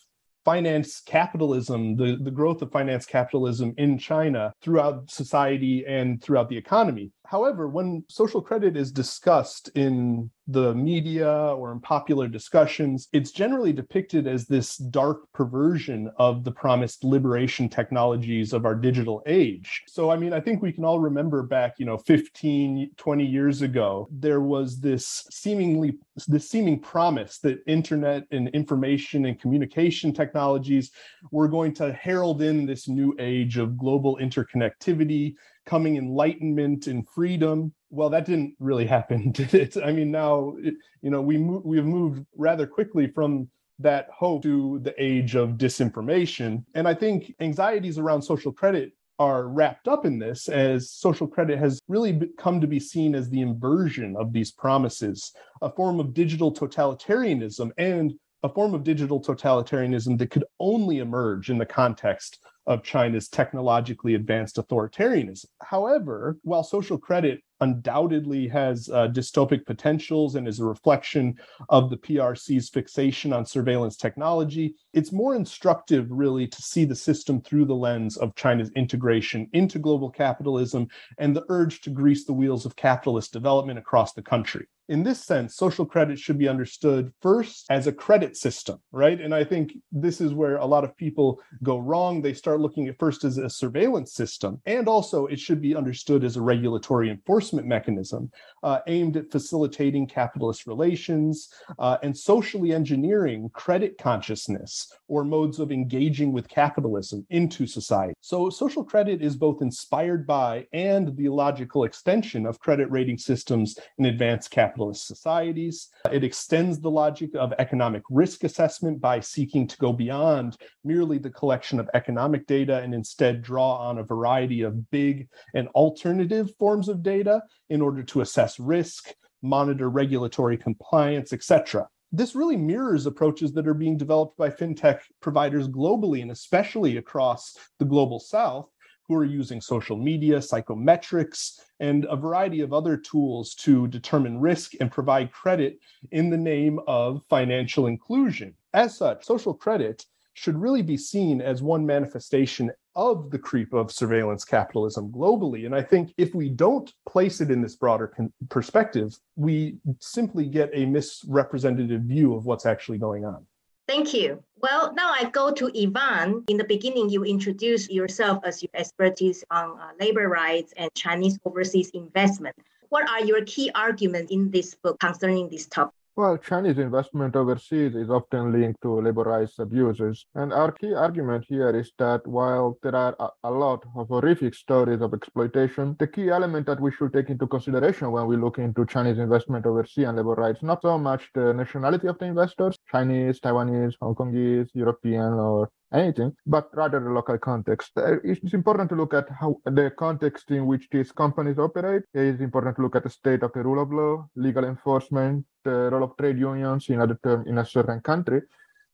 finance 0.46 1.02
capitalism, 1.02 1.96
the, 1.96 2.18
the 2.22 2.32
growth 2.32 2.62
of 2.62 2.72
finance 2.72 3.06
capitalism 3.06 3.74
in 3.78 3.98
China 3.98 4.54
throughout 4.62 5.10
society 5.10 5.86
and 5.86 6.24
throughout 6.24 6.50
the 6.50 6.58
economy. 6.58 7.12
However, 7.30 7.68
when 7.68 8.04
social 8.10 8.42
credit 8.42 8.76
is 8.76 8.92
discussed 8.92 9.70
in 9.76 10.32
the 10.48 10.74
media 10.74 11.32
or 11.32 11.72
in 11.72 11.80
popular 11.80 12.28
discussions, 12.28 13.08
it's 13.14 13.30
generally 13.30 13.72
depicted 13.72 14.26
as 14.26 14.48
this 14.48 14.78
dark 14.78 15.32
perversion 15.32 16.10
of 16.18 16.44
the 16.44 16.52
promised 16.52 17.04
liberation 17.04 17.70
technologies 17.70 18.52
of 18.52 18.66
our 18.66 18.74
digital 18.74 19.22
age. 19.28 19.84
So, 19.88 20.10
I 20.10 20.18
mean, 20.18 20.34
I 20.34 20.40
think 20.40 20.64
we 20.64 20.72
can 20.72 20.84
all 20.84 21.00
remember 21.00 21.44
back, 21.44 21.76
you 21.78 21.86
know, 21.86 22.00
15, 22.00 22.90
20 22.98 23.26
years 23.26 23.62
ago, 23.62 24.08
there 24.12 24.42
was 24.42 24.80
this 24.80 25.28
seemingly 25.30 26.00
this 26.28 26.50
seeming 26.50 26.80
promise 26.80 27.38
that 27.40 27.60
internet 27.68 28.24
and 28.32 28.50
information 28.50 29.26
and 29.26 29.40
communication 29.40 30.14
technologies 30.14 30.92
were 31.32 31.48
going 31.48 31.76
to 31.76 31.94
herald 31.94 32.42
in 32.42 32.66
this 32.66 32.88
new 32.88 33.16
age 33.20 33.58
of 33.58 33.78
global 33.78 34.18
interconnectivity 34.18 35.36
coming 35.70 35.98
enlightenment 35.98 36.88
and 36.88 37.08
freedom. 37.08 37.72
Well, 37.92 38.10
that 38.10 38.26
didn't 38.26 38.56
really 38.60 38.88
happen, 38.88 39.32
did 39.40 39.54
it? 39.54 39.78
I 39.78 39.92
mean, 39.92 40.12
now 40.12 40.56
it, 40.58 40.74
you 41.02 41.12
know 41.12 41.22
we 41.22 41.38
mo- 41.38 41.62
we 41.64 41.78
have 41.78 41.86
moved 41.86 42.26
rather 42.36 42.66
quickly 42.66 43.08
from 43.08 43.50
that 43.78 44.10
hope 44.10 44.44
to 44.44 44.80
the 44.80 44.94
age 45.02 45.36
of 45.36 45.52
disinformation, 45.52 46.66
and 46.74 46.88
I 46.88 46.94
think 46.94 47.34
anxieties 47.40 47.98
around 47.98 48.22
social 48.22 48.52
credit 48.52 48.94
are 49.20 49.50
wrapped 49.50 49.88
up 49.88 50.06
in 50.06 50.18
this 50.18 50.48
as 50.48 50.92
social 50.92 51.28
credit 51.28 51.60
has 51.60 51.80
really 51.90 52.30
come 52.38 52.62
to 52.62 52.68
be 52.68 52.80
seen 52.80 53.14
as 53.14 53.30
the 53.30 53.42
inversion 53.42 54.16
of 54.18 54.32
these 54.32 54.52
promises, 54.52 55.34
a 55.62 55.70
form 55.70 56.00
of 56.00 56.14
digital 56.14 56.54
totalitarianism 56.54 57.70
and 57.78 58.14
a 58.44 58.50
form 58.50 58.74
of 58.74 58.86
digital 58.86 59.22
totalitarianism 59.22 60.18
that 60.18 60.32
could 60.32 60.46
only 60.62 61.00
emerge 61.00 61.50
in 61.50 61.58
the 61.58 61.66
context 61.66 62.40
of 62.70 62.84
China's 62.84 63.28
technologically 63.28 64.14
advanced 64.14 64.58
authoritarianism. 64.58 65.48
However, 65.62 66.38
while 66.44 66.64
social 66.64 67.00
credit 67.00 67.42
undoubtedly 67.62 68.48
has 68.48 68.90
uh, 68.90 69.08
dystopic 69.08 69.66
potentials 69.66 70.36
and 70.36 70.48
is 70.48 70.60
a 70.60 70.66
reflection 70.66 71.36
of 71.70 71.90
the 71.90 71.98
PRC's 71.98 72.70
fixation 72.70 73.34
on 73.34 73.46
surveillance 73.46 73.96
technology, 73.96 74.76
it's 74.94 75.12
more 75.12 75.36
instructive, 75.36 76.08
really, 76.10 76.48
to 76.48 76.62
see 76.62 76.86
the 76.86 76.96
system 76.96 77.42
through 77.42 77.66
the 77.66 77.76
lens 77.76 78.18
of 78.18 78.36
China's 78.36 78.72
integration 78.76 79.48
into 79.54 79.80
global 79.80 80.10
capitalism 80.10 80.88
and 81.18 81.36
the 81.36 81.46
urge 81.50 81.82
to 81.82 81.90
grease 81.90 82.26
the 82.26 82.34
wheels 82.34 82.66
of 82.66 82.76
capitalist 82.76 83.34
development 83.34 83.80
across 83.80 84.14
the 84.14 84.22
country 84.22 84.68
in 84.90 85.04
this 85.04 85.24
sense, 85.24 85.56
social 85.56 85.86
credit 85.86 86.18
should 86.18 86.40
be 86.40 86.50
understood 86.50 87.14
first 87.22 87.68
as 87.70 87.86
a 87.86 87.92
credit 87.92 88.36
system, 88.36 88.80
right? 88.92 89.22
And 89.22 89.36
I 89.36 89.44
think 89.44 89.74
this 89.92 90.20
is 90.20 90.34
where 90.34 90.58
a 90.58 90.66
lot 90.66 90.84
of 90.84 90.98
people 90.98 91.40
go 91.62 91.78
wrong. 91.78 92.22
They 92.22 92.34
start 92.34 92.60
looking 92.60 92.88
at 92.88 92.98
first 92.98 93.24
as 93.24 93.38
a 93.38 93.50
surveillance 93.52 94.14
system, 94.14 94.60
and 94.66 94.88
also 94.88 95.28
it 95.28 95.40
should 95.40 95.62
be 95.62 95.76
understood 95.76 96.24
as 96.24 96.38
a 96.38 96.42
regulatory 96.42 97.12
enforcement 97.12 97.49
mechanism 97.54 98.32
uh, 98.64 98.80
aimed 98.88 99.18
at 99.18 99.32
facilitating 99.32 100.08
capitalist 100.08 100.68
relations 100.68 101.50
uh, 101.78 101.98
and 102.04 102.18
socially 102.18 102.74
engineering 102.74 103.50
credit 103.54 103.98
consciousness 103.98 104.92
or 105.08 105.24
modes 105.24 105.60
of 105.60 105.72
engaging 105.72 106.32
with 106.32 106.48
capitalism 106.48 107.26
into 107.30 107.66
society. 107.66 108.14
So, 108.22 108.50
social 108.50 108.84
credit 108.84 109.22
is 109.22 109.36
both 109.36 109.62
inspired 109.62 110.26
by 110.26 110.68
and 110.74 111.16
the 111.16 111.30
logical 111.30 111.84
extension 111.84 112.46
of 112.46 112.60
credit 112.60 112.90
rating 112.92 113.18
systems 113.18 113.78
in 113.98 114.06
advanced 114.06 114.52
capitalist 114.52 115.08
societies. 115.08 115.90
It 116.12 116.24
extends 116.24 116.80
the 116.80 116.92
logic 116.92 117.36
of 117.36 117.54
economic 117.60 118.04
risk 118.10 118.44
assessment 118.44 119.02
by 119.02 119.20
seeking 119.20 119.68
to 119.68 119.78
go 119.78 119.94
beyond 119.94 120.58
merely 120.84 121.18
the 121.18 121.30
collection 121.30 121.80
of 121.80 121.90
economic 121.94 122.46
data 122.48 122.80
and 122.80 122.94
instead 122.94 123.42
draw 123.42 123.78
on 123.78 124.00
a 124.00 124.04
variety 124.04 124.62
of 124.62 124.90
big 124.92 125.28
and 125.54 125.68
alternative 125.70 126.52
forms 126.58 126.90
of 126.90 127.04
data 127.04 127.39
in 127.70 127.82
order 127.82 128.04
to 128.04 128.22
assess 128.22 128.60
risk, 128.60 129.14
monitor 129.42 129.90
regulatory 129.90 130.58
compliance, 130.58 131.34
etc 131.34 131.88
this 132.12 132.36
really 132.36 132.58
mirrors 132.58 133.06
approaches 133.06 133.54
that 133.54 133.68
are 133.68 133.74
being 133.74 133.98
developed 133.98 134.36
by 134.38 134.50
fintech 134.50 135.02
providers 135.22 135.68
globally 135.68 136.22
and 136.22 136.32
especially 136.32 136.98
across 136.98 137.56
the 137.78 137.86
global 137.86 138.20
south 138.20 138.68
who 139.08 139.16
are 139.16 139.26
using 139.26 139.60
social 139.60 139.98
media, 139.98 140.38
psychometrics, 140.38 141.60
and 141.80 142.06
a 142.10 142.16
variety 142.16 142.62
of 142.62 142.74
other 142.74 142.96
tools 142.96 143.56
to 143.56 143.88
determine 143.88 144.40
risk 144.40 144.74
and 144.80 144.92
provide 144.92 145.32
credit 145.32 145.80
in 146.12 146.30
the 146.30 146.38
name 146.38 146.80
of 146.88 147.24
financial 147.28 147.88
inclusion. 147.88 148.54
As 148.74 148.96
such, 148.96 149.26
social 149.26 149.54
credit 149.54 150.06
should 150.40 150.56
really 150.56 150.82
be 150.82 150.96
seen 150.96 151.42
as 151.42 151.62
one 151.62 151.86
manifestation 151.86 152.72
of 152.96 153.30
the 153.30 153.38
creep 153.38 153.74
of 153.74 153.92
surveillance 153.92 154.46
capitalism 154.46 155.12
globally. 155.12 155.66
And 155.66 155.76
I 155.76 155.82
think 155.82 156.14
if 156.18 156.34
we 156.34 156.48
don't 156.48 156.90
place 157.06 157.42
it 157.42 157.52
in 157.52 157.62
this 157.62 157.76
broader 157.76 158.08
con- 158.08 158.32
perspective, 158.48 159.20
we 159.36 159.80
simply 160.00 160.46
get 160.46 160.70
a 160.74 160.86
misrepresentative 160.86 162.04
view 162.04 162.36
of 162.36 162.46
what's 162.46 162.66
actually 162.66 163.00
going 163.00 163.26
on. 163.26 163.46
Thank 163.86 164.14
you. 164.14 164.42
Well, 164.56 164.94
now 164.94 165.12
I 165.12 165.30
go 165.30 165.52
to 165.52 165.66
Ivan. 165.78 166.46
In 166.48 166.56
the 166.56 166.64
beginning, 166.64 167.10
you 167.10 167.26
introduced 167.26 167.92
yourself 167.92 168.40
as 168.46 168.64
your 168.64 168.72
expertise 168.76 169.44
on 169.52 169.78
uh, 169.78 169.90
labor 170.00 170.30
rights 170.30 170.74
and 170.78 170.90
Chinese 170.96 171.38
overseas 171.44 171.90
investment. 171.90 172.56
What 172.88 173.10
are 173.10 173.26
your 173.26 173.44
key 173.44 173.72
arguments 173.76 174.32
in 174.32 174.52
this 174.52 174.74
book 174.74 175.02
concerning 175.02 175.50
this 175.50 175.68
topic? 175.68 175.99
Well, 176.20 176.38
Chinese 176.38 176.80
investment 176.80 177.38
overseas 177.38 177.96
is 177.96 178.10
often 178.10 178.52
linked 178.52 178.82
to 178.82 179.00
labor 179.00 179.24
rights 179.24 179.58
abuses. 179.58 180.26
And 180.36 180.52
our 180.52 180.74
key 180.74 180.94
argument 180.94 181.46
here 181.48 181.70
is 181.70 181.94
that 181.98 182.28
while 182.28 182.78
there 182.84 182.94
are 182.94 183.16
a, 183.42 183.50
lot 183.50 183.86
of 183.96 184.10
horrific 184.10 184.54
stories 184.54 185.00
of 185.00 185.14
exploitation, 185.14 185.96
the 185.98 186.08
key 186.08 186.30
element 186.30 186.66
that 186.66 186.82
we 186.82 186.92
should 186.92 187.14
take 187.14 187.30
into 187.30 187.48
consideration 187.48 188.12
when 188.12 188.28
we 188.28 188.36
look 188.36 188.58
into 188.58 188.86
Chinese 188.86 189.18
investment 189.18 189.66
overseas 189.66 190.08
and 190.08 190.18
labor 190.18 190.34
rights, 190.34 190.62
not 190.62 190.82
so 190.82 190.98
much 190.98 191.30
the 191.36 191.54
nationality 191.54 192.08
of 192.08 192.20
the 192.20 192.26
investors, 192.26 192.76
Chinese, 192.92 193.40
Taiwanese, 193.40 193.94
Hong 194.02 194.14
Kongese, 194.14 194.72
European, 194.74 195.36
or 195.36 195.70
anything, 195.94 196.36
but 196.46 196.70
rather 196.74 197.00
the 197.00 197.10
local 197.10 197.38
context. 197.38 197.92
Uh, 197.98 198.18
it's 198.24 198.54
important 198.54 198.90
to 198.90 198.96
look 198.96 199.14
at 199.14 199.28
how 199.30 199.58
the 199.66 199.92
context 199.98 200.52
in 200.52 200.66
which 200.66 200.88
these 200.92 201.12
companies 201.12 201.58
operate. 201.58 202.04
It's 202.14 202.42
important 202.42 202.76
to 202.76 202.82
look 202.82 202.96
at 202.96 203.04
the 203.04 203.10
state 203.10 203.44
of 203.44 203.52
the 203.54 203.64
rule 203.64 203.82
of 203.82 203.92
law, 203.92 204.28
legal 204.36 204.66
enforcement, 204.66 205.46
the 205.64 205.90
role 205.92 206.04
of 206.04 206.18
trade 206.18 206.38
unions 206.38 206.90
in 206.90 207.02
other 207.02 207.20
term 207.24 207.48
in 207.48 207.58
a 207.58 207.66
certain 207.66 208.02
country, 208.02 208.42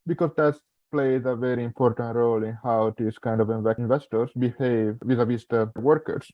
because 0.07 0.31
that 0.37 0.55
plays 0.91 1.25
a 1.25 1.35
very 1.35 1.63
important 1.63 2.15
role 2.15 2.43
in 2.43 2.57
how 2.63 2.93
these 2.97 3.17
kind 3.17 3.41
of 3.41 3.49
investors 3.49 4.29
behave 4.37 4.97
vis-a-vis 5.03 5.45
the 5.49 5.69
workers 5.75 6.31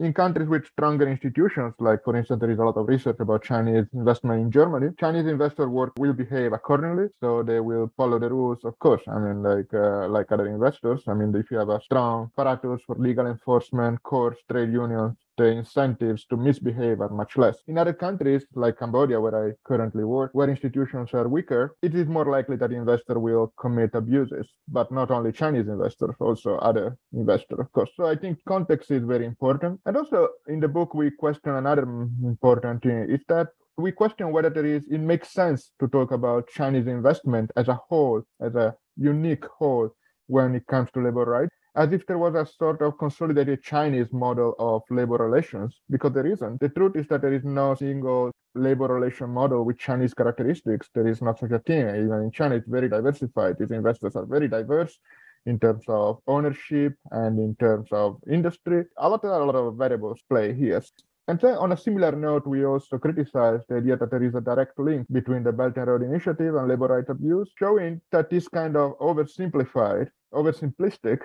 in 0.00 0.12
countries 0.12 0.48
with 0.48 0.66
stronger 0.66 1.08
institutions, 1.08 1.74
like 1.78 2.04
for 2.04 2.16
instance, 2.16 2.40
there 2.40 2.50
is 2.50 2.58
a 2.58 2.64
lot 2.64 2.76
of 2.76 2.86
research 2.88 3.16
about 3.20 3.42
Chinese 3.44 3.86
investment 3.94 4.40
in 4.42 4.50
Germany. 4.50 4.88
Chinese 5.00 5.26
investor 5.26 5.68
work 5.68 5.92
will 5.98 6.12
behave 6.12 6.52
accordingly, 6.52 7.08
so 7.20 7.42
they 7.42 7.60
will 7.60 7.90
follow 7.96 8.18
the 8.18 8.28
rules, 8.28 8.58
of 8.64 8.78
course. 8.78 9.02
I 9.08 9.18
mean, 9.18 9.42
like 9.42 9.72
uh, 9.72 10.08
like 10.08 10.30
other 10.32 10.46
investors. 10.48 11.02
I 11.08 11.14
mean, 11.14 11.34
if 11.34 11.50
you 11.50 11.58
have 11.58 11.70
a 11.70 11.80
strong 11.80 12.30
apparatus 12.36 12.82
for 12.86 12.96
legal 12.96 13.26
enforcement, 13.26 14.02
courts, 14.02 14.40
trade 14.50 14.72
unions, 14.72 15.16
the 15.36 15.44
incentives 15.44 16.24
to 16.26 16.36
misbehave 16.36 17.00
are 17.00 17.08
much 17.10 17.36
less. 17.36 17.58
In 17.66 17.78
other 17.78 17.92
countries, 17.92 18.46
like 18.54 18.78
Cambodia, 18.78 19.20
where 19.20 19.48
I 19.48 19.52
currently 19.64 20.04
work, 20.04 20.30
where 20.32 20.48
institutions 20.48 21.10
are 21.14 21.28
weaker, 21.28 21.76
it 21.82 21.94
is 21.94 22.06
more 22.06 22.26
likely 22.26 22.56
that 22.56 22.72
investor 22.72 23.18
will 23.18 23.52
commit 23.58 23.90
abuses, 23.94 24.46
but 24.68 24.90
not 24.90 25.10
only 25.10 25.32
Chinese 25.32 25.68
investors, 25.68 26.14
also 26.20 26.56
other 26.56 26.96
investors, 27.12 27.58
of 27.58 27.70
course. 27.72 27.90
So 27.96 28.06
I 28.06 28.16
think 28.16 28.38
context 28.46 28.90
is 28.90 29.02
very 29.04 29.26
important. 29.26 29.80
And 29.86 29.96
also 29.96 30.28
in 30.48 30.60
the 30.60 30.68
book, 30.68 30.94
we 30.94 31.10
question 31.10 31.52
another 31.52 31.82
important 31.82 32.82
thing 32.82 33.06
is 33.10 33.20
that 33.28 33.48
we 33.78 33.92
question 33.92 34.32
whether 34.32 34.48
there 34.48 34.64
is 34.64 34.86
it 34.90 35.00
makes 35.00 35.32
sense 35.32 35.70
to 35.80 35.88
talk 35.88 36.10
about 36.12 36.48
Chinese 36.48 36.86
investment 36.86 37.50
as 37.56 37.68
a 37.68 37.78
whole, 37.88 38.22
as 38.40 38.54
a 38.54 38.74
unique 38.96 39.44
whole 39.44 39.90
when 40.28 40.54
it 40.54 40.66
comes 40.66 40.90
to 40.92 41.00
labor 41.00 41.24
rights, 41.24 41.54
as 41.76 41.92
if 41.92 42.06
there 42.06 42.18
was 42.18 42.34
a 42.34 42.46
sort 42.46 42.80
of 42.80 42.96
consolidated 42.98 43.62
Chinese 43.62 44.10
model 44.10 44.54
of 44.58 44.82
labor 44.90 45.16
relations, 45.16 45.80
because 45.90 46.12
there 46.12 46.26
isn't. 46.26 46.58
The 46.58 46.70
truth 46.70 46.96
is 46.96 47.06
that 47.08 47.20
there 47.20 47.34
is 47.34 47.44
no 47.44 47.74
single 47.74 48.32
labor 48.54 48.86
relation 48.86 49.28
model 49.28 49.64
with 49.64 49.78
Chinese 49.78 50.14
characteristics. 50.14 50.88
There 50.94 51.06
is 51.06 51.20
not 51.20 51.38
such 51.38 51.52
a 51.52 51.58
thing. 51.58 51.86
Even 51.88 52.22
in 52.24 52.30
China, 52.30 52.54
it's 52.54 52.66
very 52.68 52.88
diversified. 52.88 53.58
These 53.58 53.72
investors 53.72 54.16
are 54.16 54.24
very 54.24 54.48
diverse 54.48 54.98
in 55.44 55.58
terms 55.60 55.84
of 55.88 56.18
ownership 56.26 56.94
and 57.10 57.38
in 57.38 57.54
terms 57.56 57.88
of 57.92 58.16
industry. 58.30 58.84
A 58.96 59.08
lot, 59.08 59.22
a 59.24 59.44
lot 59.44 59.54
of 59.54 59.76
variables 59.76 60.22
play 60.30 60.54
here. 60.54 60.82
And 61.28 61.38
then 61.40 61.56
on 61.56 61.72
a 61.72 61.76
similar 61.76 62.12
note, 62.12 62.46
we 62.46 62.64
also 62.64 62.98
criticize 62.98 63.60
the 63.68 63.76
idea 63.76 63.96
that 63.96 64.10
there 64.10 64.22
is 64.22 64.34
a 64.34 64.40
direct 64.40 64.78
link 64.78 65.06
between 65.12 65.42
the 65.42 65.52
Belt 65.52 65.76
and 65.76 65.88
Road 65.88 66.02
Initiative 66.02 66.54
and 66.54 66.68
labor 66.68 66.86
rights 66.86 67.10
abuse, 67.10 67.52
showing 67.58 68.00
that 68.12 68.30
this 68.30 68.48
kind 68.48 68.76
of 68.76 68.98
oversimplified, 68.98 70.08
oversimplistic 70.32 71.20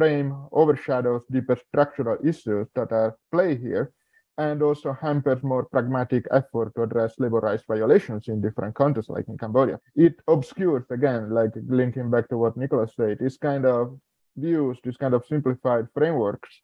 frame 0.00 0.34
overshadows 0.52 1.22
deeper 1.30 1.56
structural 1.68 2.16
issues 2.26 2.66
that 2.74 2.90
are 2.90 3.18
play 3.30 3.54
here 3.54 3.92
and 4.38 4.62
also 4.62 4.94
hampers 4.94 5.42
more 5.42 5.64
pragmatic 5.66 6.24
effort 6.30 6.74
to 6.74 6.82
address 6.82 7.12
labor 7.18 7.40
rights 7.40 7.64
violations 7.68 8.28
in 8.28 8.40
different 8.40 8.74
countries, 8.74 9.10
like 9.10 9.28
in 9.28 9.36
Cambodia. 9.36 9.78
It 9.94 10.14
obscures, 10.26 10.86
again, 10.90 11.28
like 11.38 11.52
linking 11.68 12.10
back 12.10 12.28
to 12.30 12.38
what 12.38 12.56
Nicholas 12.56 12.92
said, 12.96 13.18
this 13.18 13.36
kind 13.36 13.66
of 13.66 14.00
views, 14.38 14.78
this 14.82 14.96
kind 14.96 15.12
of 15.12 15.26
simplified 15.26 15.86
frameworks 15.92 16.62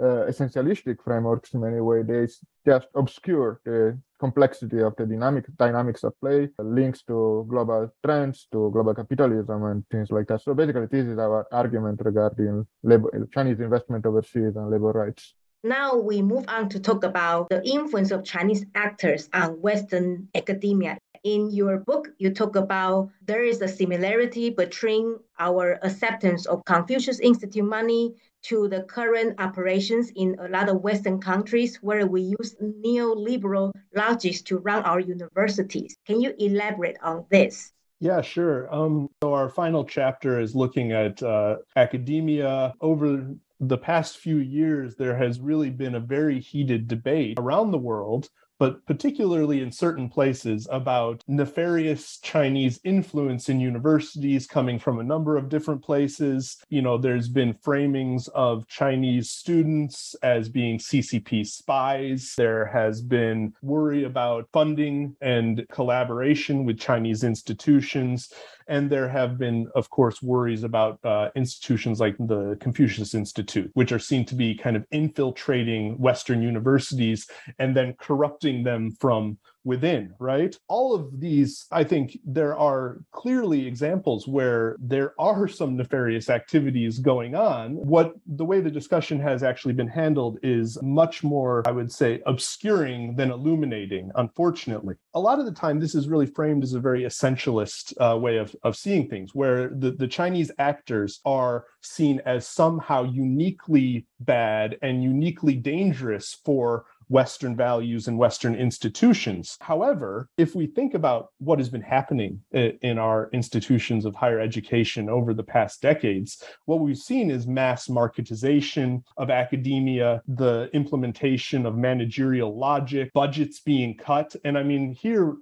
uh, 0.00 0.26
essentialistic 0.28 0.96
frameworks 1.02 1.54
in 1.54 1.60
many 1.60 1.80
ways 1.80 2.04
they 2.06 2.26
just 2.66 2.88
obscure 2.94 3.60
the 3.64 3.98
complexity 4.24 4.80
of 4.88 4.92
the 4.96 5.04
dynamic 5.12 5.44
dynamics 5.64 6.02
of 6.08 6.12
play 6.22 6.40
links 6.58 7.00
to 7.10 7.16
global 7.52 7.82
trends 8.04 8.36
to 8.52 8.58
global 8.74 8.94
capitalism 9.00 9.58
and 9.70 9.78
things 9.92 10.08
like 10.16 10.26
that 10.28 10.40
so 10.40 10.54
basically 10.60 10.88
this 10.94 11.06
is 11.12 11.18
our 11.26 11.40
argument 11.60 12.00
regarding 12.10 12.54
labor, 12.90 13.10
chinese 13.34 13.60
investment 13.68 14.02
overseas 14.06 14.52
and 14.58 14.66
labor 14.70 14.92
rights 15.02 15.24
now 15.64 15.96
we 15.96 16.20
move 16.32 16.44
on 16.56 16.68
to 16.72 16.78
talk 16.88 17.04
about 17.04 17.48
the 17.48 17.62
influence 17.64 18.10
of 18.10 18.22
Chinese 18.22 18.66
actors 18.74 19.30
on 19.32 19.48
Western 19.62 20.28
academia. 20.34 20.98
In 21.22 21.50
your 21.50 21.78
book, 21.78 22.04
you 22.18 22.28
talk 22.34 22.54
about 22.54 23.08
there 23.24 23.44
is 23.52 23.62
a 23.62 23.68
similarity 23.80 24.50
between 24.50 25.16
our 25.38 25.78
acceptance 25.80 26.44
of 26.44 26.62
Confucius 26.66 27.18
Institute 27.18 27.64
money 27.64 28.12
to 28.44 28.68
the 28.68 28.82
current 28.82 29.40
operations 29.40 30.10
in 30.16 30.36
a 30.38 30.48
lot 30.48 30.68
of 30.68 30.82
Western 30.82 31.20
countries 31.20 31.76
where 31.82 32.06
we 32.06 32.34
use 32.38 32.56
neoliberal 32.62 33.72
logics 33.94 34.42
to 34.42 34.58
run 34.58 34.82
our 34.84 35.00
universities. 35.00 35.96
Can 36.06 36.20
you 36.20 36.34
elaborate 36.38 36.96
on 37.02 37.24
this? 37.30 37.72
Yeah, 38.00 38.20
sure. 38.20 38.72
Um, 38.74 39.08
so 39.22 39.32
our 39.32 39.48
final 39.48 39.84
chapter 39.84 40.40
is 40.40 40.54
looking 40.54 40.92
at 40.92 41.22
uh, 41.22 41.56
academia 41.76 42.74
over 42.80 43.34
the 43.60 43.78
past 43.78 44.18
few 44.18 44.38
years, 44.38 44.96
there 44.96 45.16
has 45.16 45.40
really 45.40 45.70
been 45.70 45.94
a 45.94 46.00
very 46.00 46.40
heated 46.40 46.88
debate 46.88 47.38
around 47.38 47.70
the 47.70 47.78
world 47.78 48.28
but 48.58 48.84
particularly 48.86 49.60
in 49.60 49.72
certain 49.72 50.08
places 50.08 50.68
about 50.70 51.22
nefarious 51.26 52.18
Chinese 52.18 52.80
influence 52.84 53.48
in 53.48 53.60
universities 53.60 54.46
coming 54.46 54.78
from 54.78 55.00
a 55.00 55.04
number 55.04 55.36
of 55.36 55.48
different 55.48 55.82
places. 55.82 56.56
You 56.68 56.82
know, 56.82 56.96
there's 56.96 57.28
been 57.28 57.54
framings 57.54 58.28
of 58.34 58.66
Chinese 58.68 59.30
students 59.30 60.14
as 60.22 60.48
being 60.48 60.78
CCP 60.78 61.46
spies. 61.46 62.34
There 62.36 62.66
has 62.66 63.00
been 63.00 63.54
worry 63.62 64.04
about 64.04 64.48
funding 64.52 65.16
and 65.20 65.66
collaboration 65.70 66.64
with 66.64 66.78
Chinese 66.78 67.24
institutions. 67.24 68.32
And 68.66 68.88
there 68.88 69.08
have 69.08 69.36
been, 69.36 69.68
of 69.74 69.90
course, 69.90 70.22
worries 70.22 70.62
about 70.62 70.98
uh, 71.04 71.28
institutions 71.34 72.00
like 72.00 72.16
the 72.18 72.56
Confucius 72.60 73.14
Institute, 73.14 73.70
which 73.74 73.92
are 73.92 73.98
seen 73.98 74.24
to 74.24 74.34
be 74.34 74.54
kind 74.54 74.74
of 74.74 74.86
infiltrating 74.90 75.98
Western 75.98 76.40
universities 76.40 77.28
and 77.58 77.76
then 77.76 77.92
corrupting 77.98 78.43
them 78.52 78.90
from 79.00 79.38
within, 79.64 80.14
right? 80.18 80.56
All 80.68 80.94
of 80.94 81.20
these, 81.20 81.66
I 81.72 81.84
think 81.84 82.18
there 82.24 82.56
are 82.56 82.98
clearly 83.12 83.66
examples 83.66 84.28
where 84.28 84.76
there 84.78 85.14
are 85.18 85.48
some 85.48 85.76
nefarious 85.76 86.28
activities 86.28 86.98
going 86.98 87.34
on. 87.34 87.76
What 87.76 88.14
the 88.26 88.44
way 88.44 88.60
the 88.60 88.70
discussion 88.70 89.18
has 89.20 89.42
actually 89.42 89.72
been 89.72 89.88
handled 89.88 90.38
is 90.42 90.78
much 90.82 91.24
more, 91.24 91.62
I 91.66 91.70
would 91.70 91.90
say, 91.90 92.22
obscuring 92.26 93.16
than 93.16 93.30
illuminating, 93.30 94.10
unfortunately. 94.16 94.96
A 95.14 95.20
lot 95.20 95.38
of 95.38 95.46
the 95.46 95.52
time, 95.52 95.80
this 95.80 95.94
is 95.94 96.08
really 96.08 96.26
framed 96.26 96.62
as 96.62 96.74
a 96.74 96.80
very 96.80 97.04
essentialist 97.04 97.94
uh, 97.98 98.18
way 98.18 98.36
of, 98.36 98.54
of 98.62 98.76
seeing 98.76 99.08
things, 99.08 99.34
where 99.34 99.70
the, 99.70 99.92
the 99.92 100.08
Chinese 100.08 100.50
actors 100.58 101.20
are 101.24 101.64
seen 101.80 102.20
as 102.26 102.46
somehow 102.46 103.04
uniquely 103.04 104.06
bad 104.20 104.76
and 104.82 105.02
uniquely 105.02 105.54
dangerous 105.54 106.36
for 106.44 106.84
Western 107.08 107.56
values 107.56 108.08
and 108.08 108.18
Western 108.18 108.54
institutions. 108.54 109.56
However, 109.60 110.28
if 110.38 110.54
we 110.54 110.66
think 110.66 110.94
about 110.94 111.28
what 111.38 111.58
has 111.58 111.68
been 111.68 111.82
happening 111.82 112.40
in 112.52 112.98
our 112.98 113.28
institutions 113.32 114.04
of 114.04 114.14
higher 114.14 114.40
education 114.40 115.08
over 115.08 115.34
the 115.34 115.42
past 115.42 115.82
decades, 115.82 116.42
what 116.66 116.80
we've 116.80 116.96
seen 116.96 117.30
is 117.30 117.46
mass 117.46 117.88
marketization 117.88 119.02
of 119.16 119.30
academia, 119.30 120.22
the 120.26 120.70
implementation 120.72 121.66
of 121.66 121.76
managerial 121.76 122.56
logic, 122.58 123.12
budgets 123.12 123.60
being 123.60 123.96
cut. 123.96 124.34
And 124.44 124.56
I 124.56 124.62
mean, 124.62 124.92
here, 124.92 125.36